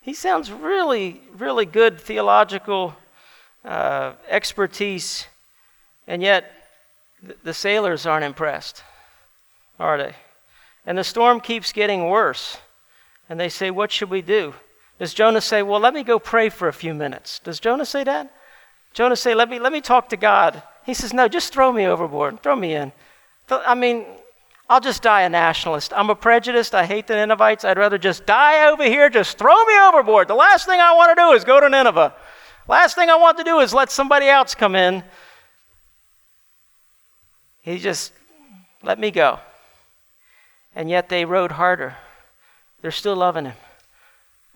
He 0.00 0.14
sounds 0.14 0.52
really, 0.52 1.20
really 1.36 1.64
good 1.64 2.00
theological 2.00 2.94
uh, 3.64 4.12
expertise, 4.28 5.26
and 6.06 6.22
yet 6.22 6.52
th- 7.22 7.38
the 7.42 7.54
sailors 7.54 8.04
aren't 8.04 8.24
impressed, 8.24 8.84
are 9.80 9.96
they? 9.96 10.14
And 10.86 10.98
the 10.98 11.04
storm 11.04 11.40
keeps 11.40 11.72
getting 11.72 12.08
worse, 12.08 12.58
and 13.28 13.40
they 13.40 13.48
say, 13.48 13.70
What 13.70 13.90
should 13.90 14.10
we 14.10 14.20
do? 14.20 14.54
Does 14.98 15.14
Jonah 15.14 15.40
say, 15.40 15.62
Well, 15.62 15.80
let 15.80 15.94
me 15.94 16.02
go 16.04 16.18
pray 16.18 16.48
for 16.48 16.68
a 16.68 16.72
few 16.72 16.94
minutes? 16.94 17.40
Does 17.40 17.60
Jonah 17.60 17.86
say 17.86 18.04
that? 18.04 18.32
Jonah 18.92 19.16
say, 19.16 19.34
Let 19.34 19.48
me, 19.48 19.58
let 19.58 19.72
me 19.72 19.80
talk 19.80 20.08
to 20.10 20.16
God. 20.16 20.62
He 20.84 20.94
says, 20.94 21.12
No, 21.12 21.28
just 21.28 21.52
throw 21.52 21.72
me 21.72 21.86
overboard. 21.86 22.42
Throw 22.42 22.56
me 22.56 22.74
in. 22.74 22.92
I 23.50 23.74
mean, 23.74 24.06
I'll 24.68 24.80
just 24.80 25.02
die 25.02 25.22
a 25.22 25.28
nationalist. 25.28 25.92
I'm 25.94 26.10
a 26.10 26.14
prejudiced. 26.14 26.74
I 26.74 26.86
hate 26.86 27.06
the 27.06 27.14
Ninevites. 27.14 27.64
I'd 27.64 27.76
rather 27.76 27.98
just 27.98 28.24
die 28.24 28.70
over 28.70 28.84
here. 28.84 29.10
Just 29.10 29.36
throw 29.36 29.64
me 29.64 29.78
overboard. 29.80 30.28
The 30.28 30.34
last 30.34 30.66
thing 30.66 30.80
I 30.80 30.94
want 30.94 31.16
to 31.16 31.22
do 31.22 31.32
is 31.32 31.44
go 31.44 31.60
to 31.60 31.68
Nineveh. 31.68 32.14
Last 32.66 32.94
thing 32.94 33.10
I 33.10 33.16
want 33.16 33.36
to 33.38 33.44
do 33.44 33.58
is 33.60 33.74
let 33.74 33.90
somebody 33.90 34.26
else 34.26 34.54
come 34.54 34.74
in. 34.74 35.04
He 37.60 37.78
just 37.78 38.12
let 38.82 38.98
me 38.98 39.10
go. 39.10 39.38
And 40.74 40.88
yet 40.88 41.08
they 41.08 41.24
rowed 41.24 41.52
harder. 41.52 41.96
They're 42.80 42.90
still 42.90 43.16
loving 43.16 43.46
him. 43.46 43.54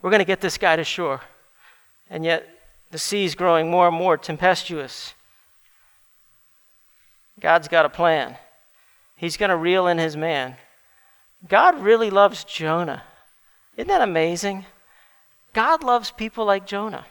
We're 0.01 0.11
going 0.11 0.19
to 0.19 0.25
get 0.25 0.41
this 0.41 0.57
guy 0.57 0.75
to 0.75 0.83
shore. 0.83 1.21
And 2.09 2.23
yet, 2.23 2.47
the 2.91 2.97
sea's 2.97 3.35
growing 3.35 3.69
more 3.69 3.87
and 3.87 3.95
more 3.95 4.17
tempestuous. 4.17 5.13
God's 7.39 7.67
got 7.67 7.85
a 7.85 7.89
plan. 7.89 8.37
He's 9.15 9.37
going 9.37 9.49
to 9.49 9.57
reel 9.57 9.87
in 9.87 9.97
his 9.97 10.17
man. 10.17 10.55
God 11.47 11.81
really 11.81 12.09
loves 12.09 12.43
Jonah. 12.43 13.03
Isn't 13.77 13.87
that 13.87 14.01
amazing? 14.01 14.65
God 15.53 15.83
loves 15.83 16.11
people 16.11 16.45
like 16.45 16.65
Jonah. 16.65 17.05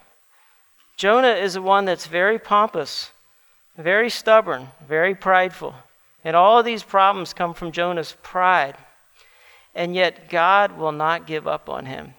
Jonah 0.97 1.33
is 1.33 1.53
the 1.53 1.61
one 1.61 1.85
that's 1.85 2.07
very 2.07 2.37
pompous, 2.37 3.11
very 3.77 4.09
stubborn, 4.09 4.67
very 4.87 5.15
prideful. 5.15 5.73
And 6.23 6.35
all 6.35 6.59
of 6.59 6.65
these 6.65 6.83
problems 6.83 7.33
come 7.33 7.53
from 7.53 7.71
Jonah's 7.71 8.15
pride. 8.21 8.75
And 9.73 9.95
yet, 9.95 10.29
God 10.29 10.77
will 10.77 10.91
not 10.91 11.25
give 11.25 11.47
up 11.47 11.69
on 11.69 11.85
him. 11.85 12.13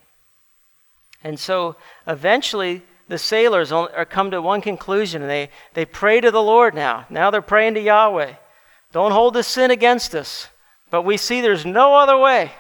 And 1.23 1.39
so 1.39 1.77
eventually 2.07 2.83
the 3.09 3.19
sailors 3.19 3.73
are 3.73 4.05
come 4.05 4.31
to 4.31 4.41
one 4.41 4.61
conclusion 4.61 5.23
and 5.23 5.31
they, 5.31 5.51
they 5.75 5.85
pray 5.85 6.21
to 6.21 6.31
the 6.31 6.43
Lord 6.43 6.75
now. 6.75 7.07
Now 7.11 7.31
they're 7.31 7.43
praying 7.43 7.75
to 7.75 7.81
Yahweh. 7.81 8.35
Don't 8.93 9.13
hold 9.13 9.35
this 9.35 9.47
sin 9.49 9.71
against 9.71 10.15
us. 10.15 10.49
But 10.91 11.03
we 11.03 11.17
see 11.17 11.41
there's 11.41 11.67
no 11.67 11.97
other 11.97 12.17
way. 12.17 12.53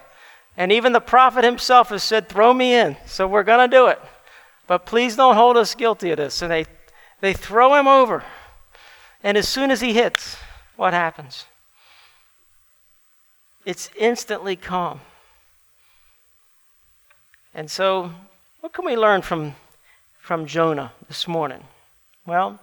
And 0.57 0.73
even 0.73 0.93
the 0.93 1.01
prophet 1.01 1.45
himself 1.45 1.89
has 1.89 2.03
said, 2.03 2.29
Throw 2.29 2.53
me 2.53 2.75
in. 2.75 2.97
So 3.07 3.27
we're 3.27 3.45
going 3.45 3.69
to 3.69 3.77
do 3.77 3.87
it. 3.87 4.01
But 4.67 4.87
please 4.87 5.17
don't 5.17 5.37
hold 5.37 5.57
us 5.57 5.75
guilty 5.75 6.11
of 6.11 6.19
this. 6.19 6.43
And 6.43 6.51
they, 6.51 6.67
they 7.21 7.33
throw 7.33 7.75
him 7.75 7.89
over. 7.89 8.25
And 9.23 9.37
as 9.37 9.49
soon 9.49 9.71
as 9.71 9.81
he 9.81 9.93
hits, 9.93 10.37
what 10.77 10.93
happens? 10.93 11.47
It's 13.65 13.91
instantly 13.99 14.57
calm. 14.57 15.01
And 17.55 17.71
so 17.71 18.13
what 18.61 18.73
can 18.73 18.85
we 18.85 18.97
learn 18.97 19.23
from, 19.23 19.55
from 20.21 20.47
Jonah 20.47 20.93
this 21.09 21.27
morning? 21.27 21.65
Well, 22.27 22.59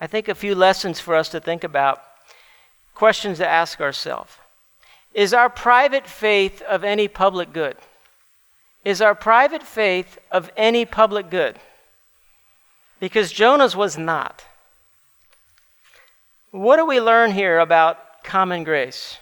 I 0.00 0.06
think 0.06 0.28
a 0.28 0.34
few 0.34 0.54
lessons 0.54 1.00
for 1.00 1.14
us 1.14 1.28
to 1.30 1.40
think 1.40 1.64
about, 1.64 2.02
questions 2.94 3.38
to 3.38 3.48
ask 3.48 3.80
ourselves. 3.80 4.32
Is 5.12 5.34
our 5.34 5.50
private 5.50 6.06
faith 6.06 6.62
of 6.62 6.84
any 6.84 7.08
public 7.08 7.52
good? 7.52 7.76
Is 8.84 9.02
our 9.02 9.14
private 9.14 9.62
faith 9.62 10.18
of 10.30 10.50
any 10.56 10.84
public 10.84 11.28
good? 11.28 11.56
Because 13.00 13.32
Jonah's 13.32 13.74
was 13.74 13.98
not. 13.98 14.44
What 16.50 16.76
do 16.76 16.86
we 16.86 17.00
learn 17.00 17.32
here 17.32 17.58
about 17.58 18.22
common 18.22 18.64
grace? 18.64 19.18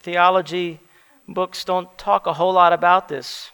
Theology 0.00 0.80
books 1.26 1.64
don't 1.64 1.96
talk 1.98 2.26
a 2.26 2.34
whole 2.34 2.52
lot 2.52 2.72
about 2.72 3.08
this. 3.08 3.50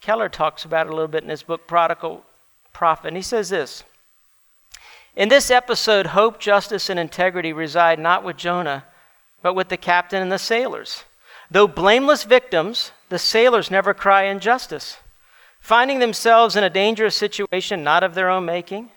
Keller 0.00 0.28
talks 0.28 0.64
about 0.64 0.86
it 0.86 0.90
a 0.90 0.94
little 0.94 1.08
bit 1.08 1.24
in 1.24 1.30
his 1.30 1.42
book, 1.42 1.66
Prodigal 1.66 2.24
Prophet. 2.72 3.08
And 3.08 3.16
he 3.16 3.22
says 3.22 3.48
this 3.48 3.84
In 5.16 5.28
this 5.28 5.50
episode, 5.50 6.06
hope, 6.06 6.38
justice, 6.38 6.88
and 6.88 6.98
integrity 6.98 7.52
reside 7.52 7.98
not 7.98 8.24
with 8.24 8.36
Jonah, 8.36 8.84
but 9.42 9.54
with 9.54 9.68
the 9.68 9.76
captain 9.76 10.22
and 10.22 10.32
the 10.32 10.38
sailors. 10.38 11.04
Though 11.50 11.66
blameless 11.66 12.24
victims, 12.24 12.92
the 13.08 13.18
sailors 13.18 13.70
never 13.70 13.94
cry 13.94 14.24
injustice. 14.24 14.98
Finding 15.60 15.98
themselves 15.98 16.56
in 16.56 16.64
a 16.64 16.70
dangerous 16.70 17.16
situation 17.16 17.82
not 17.82 18.04
of 18.04 18.14
their 18.14 18.30
own 18.30 18.44
making, 18.44 18.90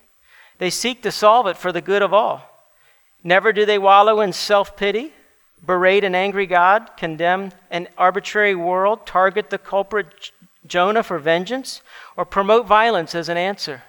they 0.58 0.70
seek 0.70 1.02
to 1.02 1.12
solve 1.12 1.48
it 1.48 1.58
for 1.58 1.72
the 1.72 1.82
good 1.82 2.02
of 2.02 2.14
all. 2.14 2.48
Never 3.24 3.52
do 3.52 3.66
they 3.66 3.78
wallow 3.78 4.22
in 4.22 4.34
self 4.34 4.76
pity, 4.76 5.14
berate 5.66 6.04
an 6.04 6.16
angry 6.16 6.46
God, 6.46 6.92
condemn 6.98 7.52
an 7.70 7.88
arbitrary 7.98 8.56
world, 8.56 9.06
target 9.06 9.50
the 9.50 9.58
culprit 9.58 10.32
Jonah 10.66 11.04
for 11.04 11.20
vengeance, 11.20 11.82
or 12.16 12.26
promote 12.26 12.68
violence 12.68 13.16
as 13.16 13.30
an 13.30 13.38
answer. 13.38 13.84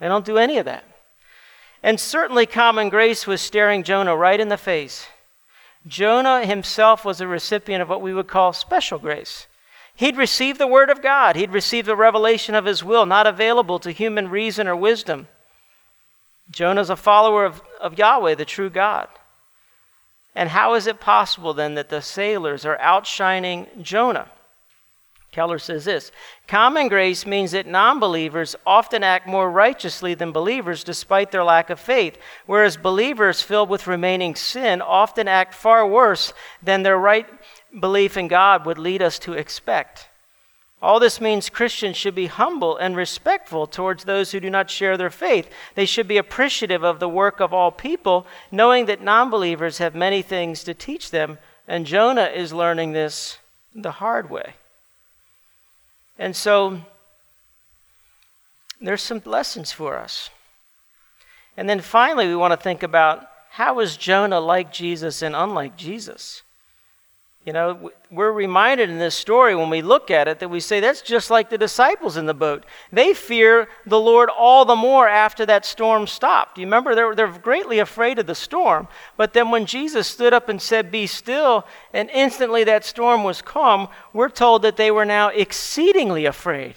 They 0.00 0.08
don't 0.08 0.24
do 0.24 0.38
any 0.38 0.58
of 0.58 0.64
that. 0.64 0.84
And 1.82 2.00
certainly, 2.00 2.46
common 2.46 2.88
grace 2.88 3.26
was 3.26 3.40
staring 3.40 3.82
Jonah 3.82 4.16
right 4.16 4.40
in 4.40 4.48
the 4.48 4.56
face. 4.56 5.06
Jonah 5.86 6.44
himself 6.44 7.04
was 7.04 7.20
a 7.20 7.28
recipient 7.28 7.82
of 7.82 7.88
what 7.88 8.02
we 8.02 8.12
would 8.12 8.26
call 8.26 8.52
special 8.52 8.98
grace. 8.98 9.46
He'd 9.94 10.16
received 10.16 10.60
the 10.60 10.66
Word 10.66 10.90
of 10.90 11.02
God, 11.02 11.36
he'd 11.36 11.52
received 11.52 11.88
the 11.88 11.96
revelation 11.96 12.54
of 12.54 12.66
His 12.66 12.84
will, 12.84 13.04
not 13.04 13.26
available 13.26 13.78
to 13.80 13.90
human 13.90 14.30
reason 14.30 14.68
or 14.68 14.76
wisdom. 14.76 15.26
Jonah's 16.50 16.90
a 16.90 16.96
follower 16.96 17.44
of, 17.44 17.62
of 17.80 17.98
Yahweh, 17.98 18.34
the 18.36 18.44
true 18.44 18.70
God. 18.70 19.08
And 20.34 20.50
how 20.50 20.74
is 20.74 20.86
it 20.86 21.00
possible 21.00 21.52
then 21.52 21.74
that 21.74 21.88
the 21.88 22.00
sailors 22.00 22.64
are 22.64 22.78
outshining 22.78 23.66
Jonah? 23.82 24.30
Keller 25.30 25.58
says 25.58 25.84
this 25.84 26.10
Common 26.46 26.88
grace 26.88 27.26
means 27.26 27.52
that 27.52 27.66
non 27.66 28.00
believers 28.00 28.56
often 28.66 29.02
act 29.02 29.26
more 29.26 29.50
righteously 29.50 30.14
than 30.14 30.32
believers 30.32 30.84
despite 30.84 31.30
their 31.30 31.44
lack 31.44 31.70
of 31.70 31.78
faith, 31.78 32.18
whereas 32.46 32.76
believers 32.76 33.42
filled 33.42 33.68
with 33.68 33.86
remaining 33.86 34.34
sin 34.34 34.80
often 34.80 35.28
act 35.28 35.54
far 35.54 35.86
worse 35.86 36.32
than 36.62 36.82
their 36.82 36.98
right 36.98 37.26
belief 37.78 38.16
in 38.16 38.28
God 38.28 38.64
would 38.64 38.78
lead 38.78 39.02
us 39.02 39.18
to 39.20 39.34
expect. 39.34 40.08
All 40.80 41.00
this 41.00 41.20
means 41.20 41.50
Christians 41.50 41.96
should 41.96 42.14
be 42.14 42.28
humble 42.28 42.76
and 42.76 42.96
respectful 42.96 43.66
towards 43.66 44.04
those 44.04 44.30
who 44.30 44.38
do 44.38 44.48
not 44.48 44.70
share 44.70 44.96
their 44.96 45.10
faith. 45.10 45.50
They 45.74 45.86
should 45.86 46.06
be 46.06 46.18
appreciative 46.18 46.84
of 46.84 47.00
the 47.00 47.08
work 47.08 47.40
of 47.40 47.52
all 47.52 47.72
people, 47.72 48.26
knowing 48.52 48.86
that 48.86 49.02
non 49.02 49.28
believers 49.28 49.78
have 49.78 49.94
many 49.94 50.22
things 50.22 50.62
to 50.64 50.74
teach 50.74 51.10
them, 51.10 51.38
and 51.66 51.84
Jonah 51.84 52.26
is 52.26 52.52
learning 52.52 52.92
this 52.92 53.38
the 53.74 53.92
hard 53.92 54.30
way. 54.30 54.54
And 56.18 56.34
so, 56.34 56.80
there's 58.80 59.02
some 59.02 59.22
lessons 59.24 59.72
for 59.72 59.96
us. 59.96 60.30
And 61.56 61.68
then 61.68 61.80
finally, 61.80 62.28
we 62.28 62.36
want 62.36 62.52
to 62.52 62.56
think 62.56 62.82
about 62.82 63.28
how 63.50 63.80
is 63.80 63.96
Jonah 63.96 64.40
like 64.40 64.72
Jesus 64.72 65.22
and 65.22 65.34
unlike 65.34 65.76
Jesus? 65.76 66.42
You 67.44 67.54
know, 67.54 67.90
we're 68.10 68.32
reminded 68.32 68.90
in 68.90 68.98
this 68.98 69.14
story 69.14 69.54
when 69.54 69.70
we 69.70 69.80
look 69.80 70.10
at 70.10 70.28
it 70.28 70.40
that 70.40 70.50
we 70.50 70.60
say 70.60 70.80
that's 70.80 71.00
just 71.00 71.30
like 71.30 71.48
the 71.48 71.56
disciples 71.56 72.16
in 72.18 72.26
the 72.26 72.34
boat. 72.34 72.66
They 72.92 73.14
fear 73.14 73.68
the 73.86 74.00
Lord 74.00 74.28
all 74.28 74.64
the 74.64 74.76
more 74.76 75.08
after 75.08 75.46
that 75.46 75.64
storm 75.64 76.06
stopped. 76.06 76.58
You 76.58 76.66
remember, 76.66 76.94
they're, 76.94 77.14
they're 77.14 77.38
greatly 77.38 77.78
afraid 77.78 78.18
of 78.18 78.26
the 78.26 78.34
storm. 78.34 78.86
But 79.16 79.32
then 79.32 79.50
when 79.50 79.64
Jesus 79.64 80.06
stood 80.06 80.34
up 80.34 80.50
and 80.50 80.60
said, 80.60 80.90
Be 80.90 81.06
still, 81.06 81.64
and 81.94 82.10
instantly 82.10 82.64
that 82.64 82.84
storm 82.84 83.24
was 83.24 83.40
calm, 83.40 83.88
we're 84.12 84.28
told 84.28 84.60
that 84.62 84.76
they 84.76 84.90
were 84.90 85.06
now 85.06 85.28
exceedingly 85.28 86.26
afraid. 86.26 86.74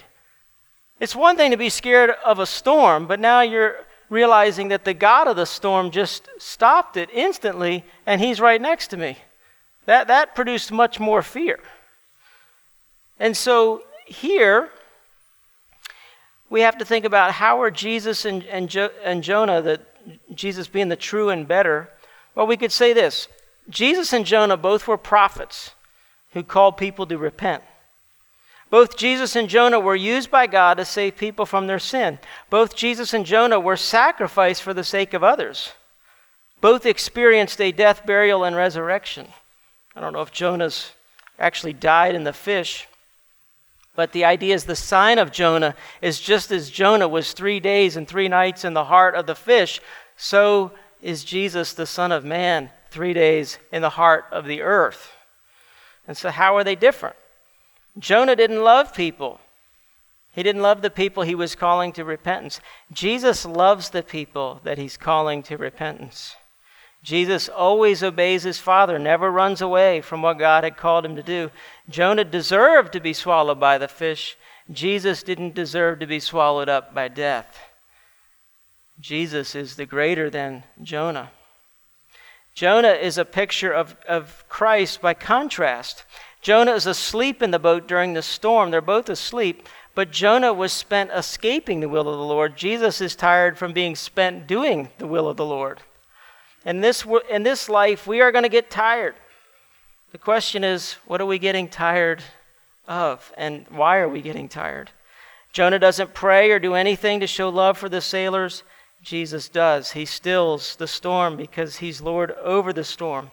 It's 1.02 1.15
one 1.15 1.36
thing 1.36 1.52
to 1.52 1.58
be 1.58 1.69
scared 1.69 2.12
of 2.24 2.39
a 2.39 2.45
storm, 2.45 3.08
but 3.08 3.19
now 3.19 3.41
you're 3.41 3.76
realizing 4.10 4.67
that 4.67 4.86
the 4.86 4.93
God 4.93 5.28
of 5.28 5.36
the 5.36 5.45
storm 5.45 5.89
just 5.89 6.30
stopped 6.38 6.95
it 6.95 7.10
instantly, 7.12 7.84
and 8.06 8.21
He's 8.21 8.39
right 8.39 8.62
next 8.62 8.89
to 8.89 8.97
me. 8.97 9.17
That, 9.85 10.07
that 10.07 10.35
produced 10.35 10.71
much 10.71 10.99
more 10.99 11.21
fear. 11.21 11.59
And 13.19 13.35
so 13.35 13.83
here, 14.05 14.69
we 16.49 16.61
have 16.61 16.77
to 16.79 16.85
think 16.85 17.05
about 17.05 17.33
how 17.33 17.61
are 17.61 17.71
Jesus 17.71 18.25
and, 18.25 18.43
and, 18.45 18.69
jo- 18.69 18.91
and 19.03 19.23
Jonah, 19.23 19.61
that 19.61 19.81
Jesus 20.35 20.67
being 20.67 20.89
the 20.89 20.95
true 20.95 21.29
and 21.29 21.47
better. 21.47 21.89
Well, 22.35 22.47
we 22.47 22.57
could 22.57 22.71
say 22.71 22.93
this 22.93 23.27
Jesus 23.69 24.13
and 24.13 24.25
Jonah 24.25 24.57
both 24.57 24.87
were 24.87 24.97
prophets 24.97 25.71
who 26.33 26.43
called 26.43 26.77
people 26.77 27.05
to 27.07 27.17
repent. 27.17 27.63
Both 28.69 28.95
Jesus 28.95 29.35
and 29.35 29.49
Jonah 29.49 29.81
were 29.81 29.95
used 29.95 30.31
by 30.31 30.47
God 30.47 30.75
to 30.75 30.85
save 30.85 31.17
people 31.17 31.45
from 31.45 31.67
their 31.67 31.79
sin. 31.79 32.19
Both 32.49 32.75
Jesus 32.75 33.13
and 33.13 33.25
Jonah 33.25 33.59
were 33.59 33.75
sacrificed 33.75 34.63
for 34.63 34.73
the 34.73 34.83
sake 34.83 35.13
of 35.13 35.23
others. 35.23 35.73
Both 36.61 36.85
experienced 36.85 37.59
a 37.59 37.73
death, 37.73 38.05
burial, 38.05 38.45
and 38.45 38.55
resurrection. 38.55 39.27
I 39.95 40.01
don't 40.01 40.13
know 40.13 40.21
if 40.21 40.32
Jonah's 40.32 40.91
actually 41.39 41.73
died 41.73 42.15
in 42.15 42.23
the 42.23 42.34
fish, 42.34 42.88
but 43.95 44.13
the 44.13 44.25
idea 44.25 44.56
is 44.56 44.63
the 44.63 44.75
sign 44.75 45.19
of 45.19 45.32
Jonah 45.32 45.75
is 46.01 46.19
just 46.19 46.51
as 46.51 46.69
Jonah 46.69 47.08
was 47.08 47.34
three 47.34 47.60
days 47.60 47.97
and 47.97 48.08
three 48.08 48.27
nights 48.27 48.63
in 48.63 48.73
the 48.73 48.86
heart 48.86 49.15
of 49.15 49.25
the 49.25 49.36
fish, 49.36 49.82
so 50.15 50.71
is 51.01 51.23
Jesus, 51.23 51.73
the 51.73 51.86
Son 51.86 52.12
of 52.12 52.23
Man, 52.23 52.69
three 52.89 53.13
days 53.13 53.58
in 53.71 53.82
the 53.82 53.89
heart 53.89 54.25
of 54.32 54.45
the 54.45 54.62
earth. 54.62 55.12
And 56.08 56.15
so, 56.15 56.30
how 56.30 56.56
are 56.56 56.63
they 56.63 56.75
different? 56.75 57.15
Jonah 57.97 58.36
didn't 58.36 58.63
love 58.63 58.93
people. 58.93 59.39
He 60.34 60.43
didn't 60.43 60.62
love 60.62 60.82
the 60.82 60.89
people 60.89 61.23
he 61.23 61.36
was 61.36 61.56
calling 61.56 61.91
to 61.93 62.06
repentance. 62.06 62.62
Jesus 62.91 63.45
loves 63.45 63.89
the 63.89 64.04
people 64.04 64.62
that 64.63 64.77
he's 64.77 64.95
calling 64.95 65.43
to 65.43 65.58
repentance. 65.58 66.36
Jesus 67.03 67.49
always 67.49 68.03
obeys 68.03 68.43
his 68.43 68.59
Father, 68.59 68.99
never 68.99 69.31
runs 69.31 69.61
away 69.61 70.01
from 70.01 70.21
what 70.21 70.37
God 70.37 70.63
had 70.63 70.77
called 70.77 71.03
him 71.03 71.15
to 71.15 71.23
do. 71.23 71.49
Jonah 71.89 72.23
deserved 72.23 72.93
to 72.93 72.99
be 72.99 73.13
swallowed 73.13 73.59
by 73.59 73.77
the 73.77 73.87
fish. 73.87 74.37
Jesus 74.71 75.23
didn't 75.23 75.55
deserve 75.55 75.99
to 75.99 76.05
be 76.05 76.19
swallowed 76.19 76.69
up 76.69 76.93
by 76.93 77.07
death. 77.07 77.59
Jesus 78.99 79.55
is 79.55 79.75
the 79.75 79.87
greater 79.87 80.29
than 80.29 80.63
Jonah. 80.83 81.31
Jonah 82.53 82.89
is 82.89 83.17
a 83.17 83.25
picture 83.25 83.71
of, 83.71 83.95
of 84.07 84.45
Christ 84.47 85.01
by 85.01 85.15
contrast. 85.15 86.03
Jonah 86.41 86.73
is 86.73 86.85
asleep 86.85 87.41
in 87.41 87.49
the 87.49 87.59
boat 87.59 87.87
during 87.87 88.13
the 88.13 88.21
storm. 88.21 88.69
They're 88.69 88.81
both 88.81 89.09
asleep, 89.09 89.67
but 89.95 90.11
Jonah 90.11 90.53
was 90.53 90.71
spent 90.71 91.09
escaping 91.11 91.79
the 91.79 91.89
will 91.89 92.07
of 92.07 92.17
the 92.17 92.23
Lord. 92.23 92.57
Jesus 92.57 93.01
is 93.01 93.15
tired 93.15 93.57
from 93.57 93.73
being 93.73 93.95
spent 93.95 94.45
doing 94.45 94.89
the 94.99 95.07
will 95.07 95.27
of 95.27 95.37
the 95.37 95.45
Lord. 95.45 95.81
In 96.65 96.82
this, 96.82 97.06
in 97.30 97.43
this 97.43 97.69
life, 97.69 98.06
we 98.06 98.21
are 98.21 98.32
going 98.32 98.43
to 98.43 98.50
get 98.50 98.69
tired. 98.69 99.15
The 100.12 100.17
question 100.17 100.63
is, 100.63 100.93
what 101.06 101.21
are 101.21 101.26
we 101.26 101.39
getting 101.39 101.67
tired 101.67 102.24
of? 102.88 103.32
And 103.38 103.65
why 103.69 103.97
are 103.97 104.10
we 104.10 104.21
getting 104.21 104.47
tired? 104.47 104.91
Jonah 105.54 105.80
doesn't 105.80 106.13
pray 106.13 106.52
or 106.52 106.60
do 106.60 106.76
anything 106.76 107.19
to 107.19 107.28
show 107.28 107.50
love 107.50 107.78
for 107.78 107.89
the 107.89 108.02
sailors. 108.02 108.63
Jesus 109.02 109.50
does. 109.50 109.91
He 109.91 110.06
stills 110.06 110.76
the 110.76 110.88
storm 110.88 111.36
because 111.36 111.78
he's 111.78 112.02
Lord 112.02 112.32
over 112.43 112.71
the 112.71 112.84
storm. 112.84 113.32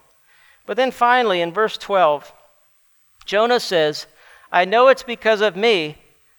But 0.66 0.76
then 0.76 0.90
finally, 0.90 1.40
in 1.40 1.52
verse 1.52 1.76
12, 1.76 2.32
Jonah 3.26 3.60
says, 3.60 4.06
I 4.50 4.64
know 4.64 4.88
it's 4.88 5.02
because 5.02 5.42
of 5.42 5.56
me 5.56 5.98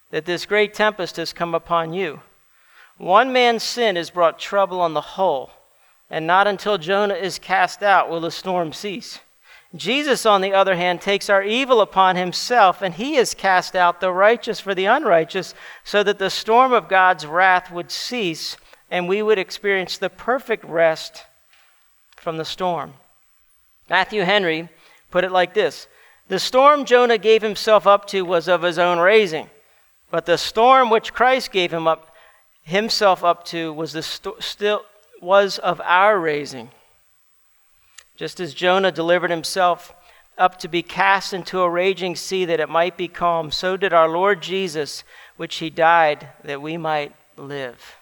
that 0.10 0.25
this 0.25 0.47
great 0.47 0.73
tempest 0.73 1.17
has 1.17 1.34
come 1.34 1.54
upon 1.54 1.93
you. 1.93 2.21
One 2.97 3.32
man's 3.32 3.63
sin 3.63 3.95
has 3.95 4.10
brought 4.10 4.39
trouble 4.39 4.82
on 4.82 4.93
the 4.93 5.02
whole 5.02 5.52
and 6.09 6.25
not 6.25 6.47
until 6.47 6.77
Jonah 6.77 7.15
is 7.15 7.39
cast 7.39 7.83
out 7.83 8.09
will 8.09 8.21
the 8.21 8.31
storm 8.31 8.73
cease. 8.73 9.19
Jesus, 9.75 10.25
on 10.25 10.41
the 10.41 10.53
other 10.53 10.75
hand, 10.75 10.99
takes 10.99 11.29
our 11.29 11.43
evil 11.43 11.79
upon 11.79 12.15
himself, 12.15 12.81
and 12.81 12.95
he 12.95 13.15
has 13.15 13.35
cast 13.35 13.75
out 13.75 14.01
the 14.01 14.11
righteous 14.11 14.59
for 14.59 14.73
the 14.73 14.85
unrighteous, 14.85 15.53
so 15.83 16.01
that 16.01 16.17
the 16.17 16.31
storm 16.31 16.73
of 16.73 16.89
God's 16.89 17.25
wrath 17.25 17.71
would 17.71 17.91
cease, 17.91 18.57
and 18.89 19.07
we 19.07 19.21
would 19.21 19.37
experience 19.37 19.97
the 19.97 20.09
perfect 20.09 20.63
rest 20.63 21.23
from 22.15 22.37
the 22.37 22.45
storm. 22.45 22.93
Matthew 23.89 24.23
Henry 24.23 24.69
put 25.11 25.23
it 25.23 25.31
like 25.31 25.53
this 25.53 25.87
The 26.29 26.39
storm 26.39 26.85
Jonah 26.85 27.19
gave 27.19 27.43
himself 27.43 27.85
up 27.85 28.07
to 28.07 28.23
was 28.23 28.47
of 28.47 28.63
his 28.63 28.79
own 28.79 28.97
raising, 28.97 29.51
but 30.09 30.25
the 30.25 30.37
storm 30.39 30.89
which 30.89 31.13
Christ 31.13 31.51
gave 31.51 31.71
him 31.71 31.87
up 31.87 32.11
himself 32.63 33.23
up 33.23 33.45
to 33.45 33.71
was 33.71 33.93
the 33.93 34.01
st- 34.01 34.41
still 34.41 34.83
was 35.21 35.58
of 35.60 35.82
our 35.82 36.19
raising. 36.19 36.69
Just 38.15 38.39
as 38.39 38.53
Jonah 38.53 38.91
delivered 38.91 39.32
himself 39.32 39.93
up 40.38 40.58
to 40.60 40.67
be 40.67 40.82
cast 40.82 41.34
into 41.34 41.62
a 41.62 41.69
raging 41.69 42.15
sea 42.15 42.45
that 42.45 42.60
it 42.60 42.69
might 42.69 42.97
be 42.97 43.08
calm, 43.08 43.51
so 43.51 43.75
did 43.75 43.93
our 43.93 44.08
Lord 44.08 44.41
Jesus, 44.41 45.03
which 45.38 45.58
he 45.58 45.69
died 45.69 46.29
that 46.43 46.62
we 46.62 46.77
might 46.77 47.13
live. 47.38 47.97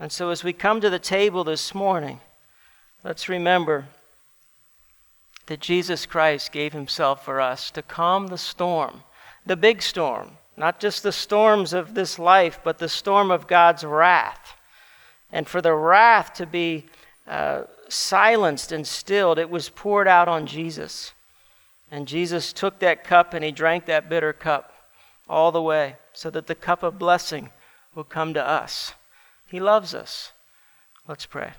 And 0.00 0.12
so, 0.12 0.30
as 0.30 0.44
we 0.44 0.52
come 0.52 0.80
to 0.80 0.90
the 0.90 0.98
table 0.98 1.44
this 1.44 1.74
morning, 1.74 2.20
let's 3.04 3.28
remember 3.28 3.86
that 5.46 5.60
Jesus 5.60 6.06
Christ 6.06 6.52
gave 6.52 6.72
himself 6.72 7.24
for 7.24 7.40
us 7.40 7.70
to 7.72 7.82
calm 7.82 8.26
the 8.26 8.38
storm, 8.38 9.02
the 9.46 9.56
big 9.56 9.82
storm, 9.82 10.38
not 10.56 10.78
just 10.78 11.02
the 11.02 11.12
storms 11.12 11.72
of 11.72 11.94
this 11.94 12.18
life, 12.18 12.60
but 12.62 12.78
the 12.78 12.88
storm 12.88 13.30
of 13.30 13.46
God's 13.46 13.84
wrath 13.84 14.57
and 15.32 15.46
for 15.46 15.60
the 15.60 15.74
wrath 15.74 16.32
to 16.34 16.46
be 16.46 16.86
uh, 17.26 17.62
silenced 17.88 18.72
and 18.72 18.86
stilled, 18.86 19.38
it 19.38 19.50
was 19.50 19.68
poured 19.68 20.08
out 20.08 20.28
on 20.28 20.46
Jesus. 20.46 21.12
And 21.90 22.08
Jesus 22.08 22.52
took 22.52 22.78
that 22.78 23.04
cup 23.04 23.34
and 23.34 23.44
he 23.44 23.50
drank 23.50 23.86
that 23.86 24.08
bitter 24.08 24.32
cup 24.32 24.72
all 25.28 25.52
the 25.52 25.62
way 25.62 25.96
so 26.12 26.30
that 26.30 26.46
the 26.46 26.54
cup 26.54 26.82
of 26.82 26.98
blessing 26.98 27.50
will 27.94 28.04
come 28.04 28.34
to 28.34 28.46
us. 28.46 28.94
He 29.46 29.60
loves 29.60 29.94
us. 29.94 30.32
Let's 31.06 31.26
pray. 31.26 31.52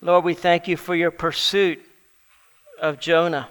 Lord, 0.00 0.24
we 0.24 0.34
thank 0.34 0.66
you 0.66 0.76
for 0.76 0.94
your 0.94 1.10
pursuit 1.10 1.80
of 2.80 2.98
Jonah. 2.98 3.48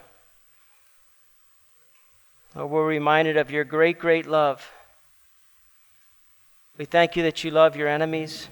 Lord, 2.55 2.69
we're 2.69 2.87
reminded 2.87 3.37
of 3.37 3.49
your 3.49 3.63
great, 3.63 3.97
great 3.97 4.27
love. 4.27 4.69
We 6.81 6.85
thank 6.85 7.15
you 7.15 7.21
that 7.21 7.43
you 7.43 7.51
love 7.51 7.75
your 7.75 7.87
enemies 7.87 8.47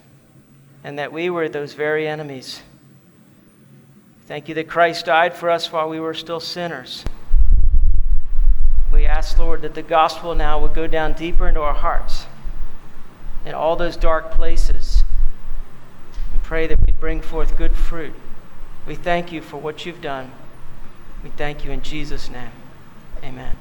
and 0.84 1.00
that 1.00 1.12
we 1.12 1.32
were 1.32 1.50
those 1.50 1.74
very 1.74 2.08
enemies. 2.08 2.62
Thank 4.28 4.48
you 4.48 4.54
that 4.54 4.68
Christ 4.68 5.08
died 5.08 5.34
for 5.34 5.50
us 5.50 5.72
while 5.72 5.90
we 5.90 6.00
were 6.00 6.14
still 6.14 6.40
sinners. 6.40 7.04
We 8.94 9.08
ask, 9.08 9.40
Lord, 9.40 9.64
that 9.64 9.74
the 9.74 9.82
gospel 9.82 10.36
now 10.36 10.62
would 10.62 10.76
go 10.76 10.86
down 10.86 11.14
deeper 11.14 11.48
into 11.48 11.62
our 11.62 11.74
hearts 11.74 12.28
in 13.48 13.56
all 13.56 13.76
those 13.76 13.98
dark 13.98 14.30
places 14.30 15.04
and 16.32 16.44
pray 16.44 16.68
that 16.68 16.86
we 16.86 16.94
bring 17.00 17.22
forth 17.22 17.58
good 17.58 17.76
fruit. 17.76 18.14
We 18.86 18.94
thank 18.94 19.32
you 19.32 19.42
for 19.42 19.58
what 19.58 19.88
you've 19.88 20.02
done. 20.02 20.32
We 21.24 21.32
thank 21.32 21.66
you 21.66 21.72
in 21.72 21.82
Jesus' 21.82 22.30
name. 22.30 22.52
Amen. 23.24 23.56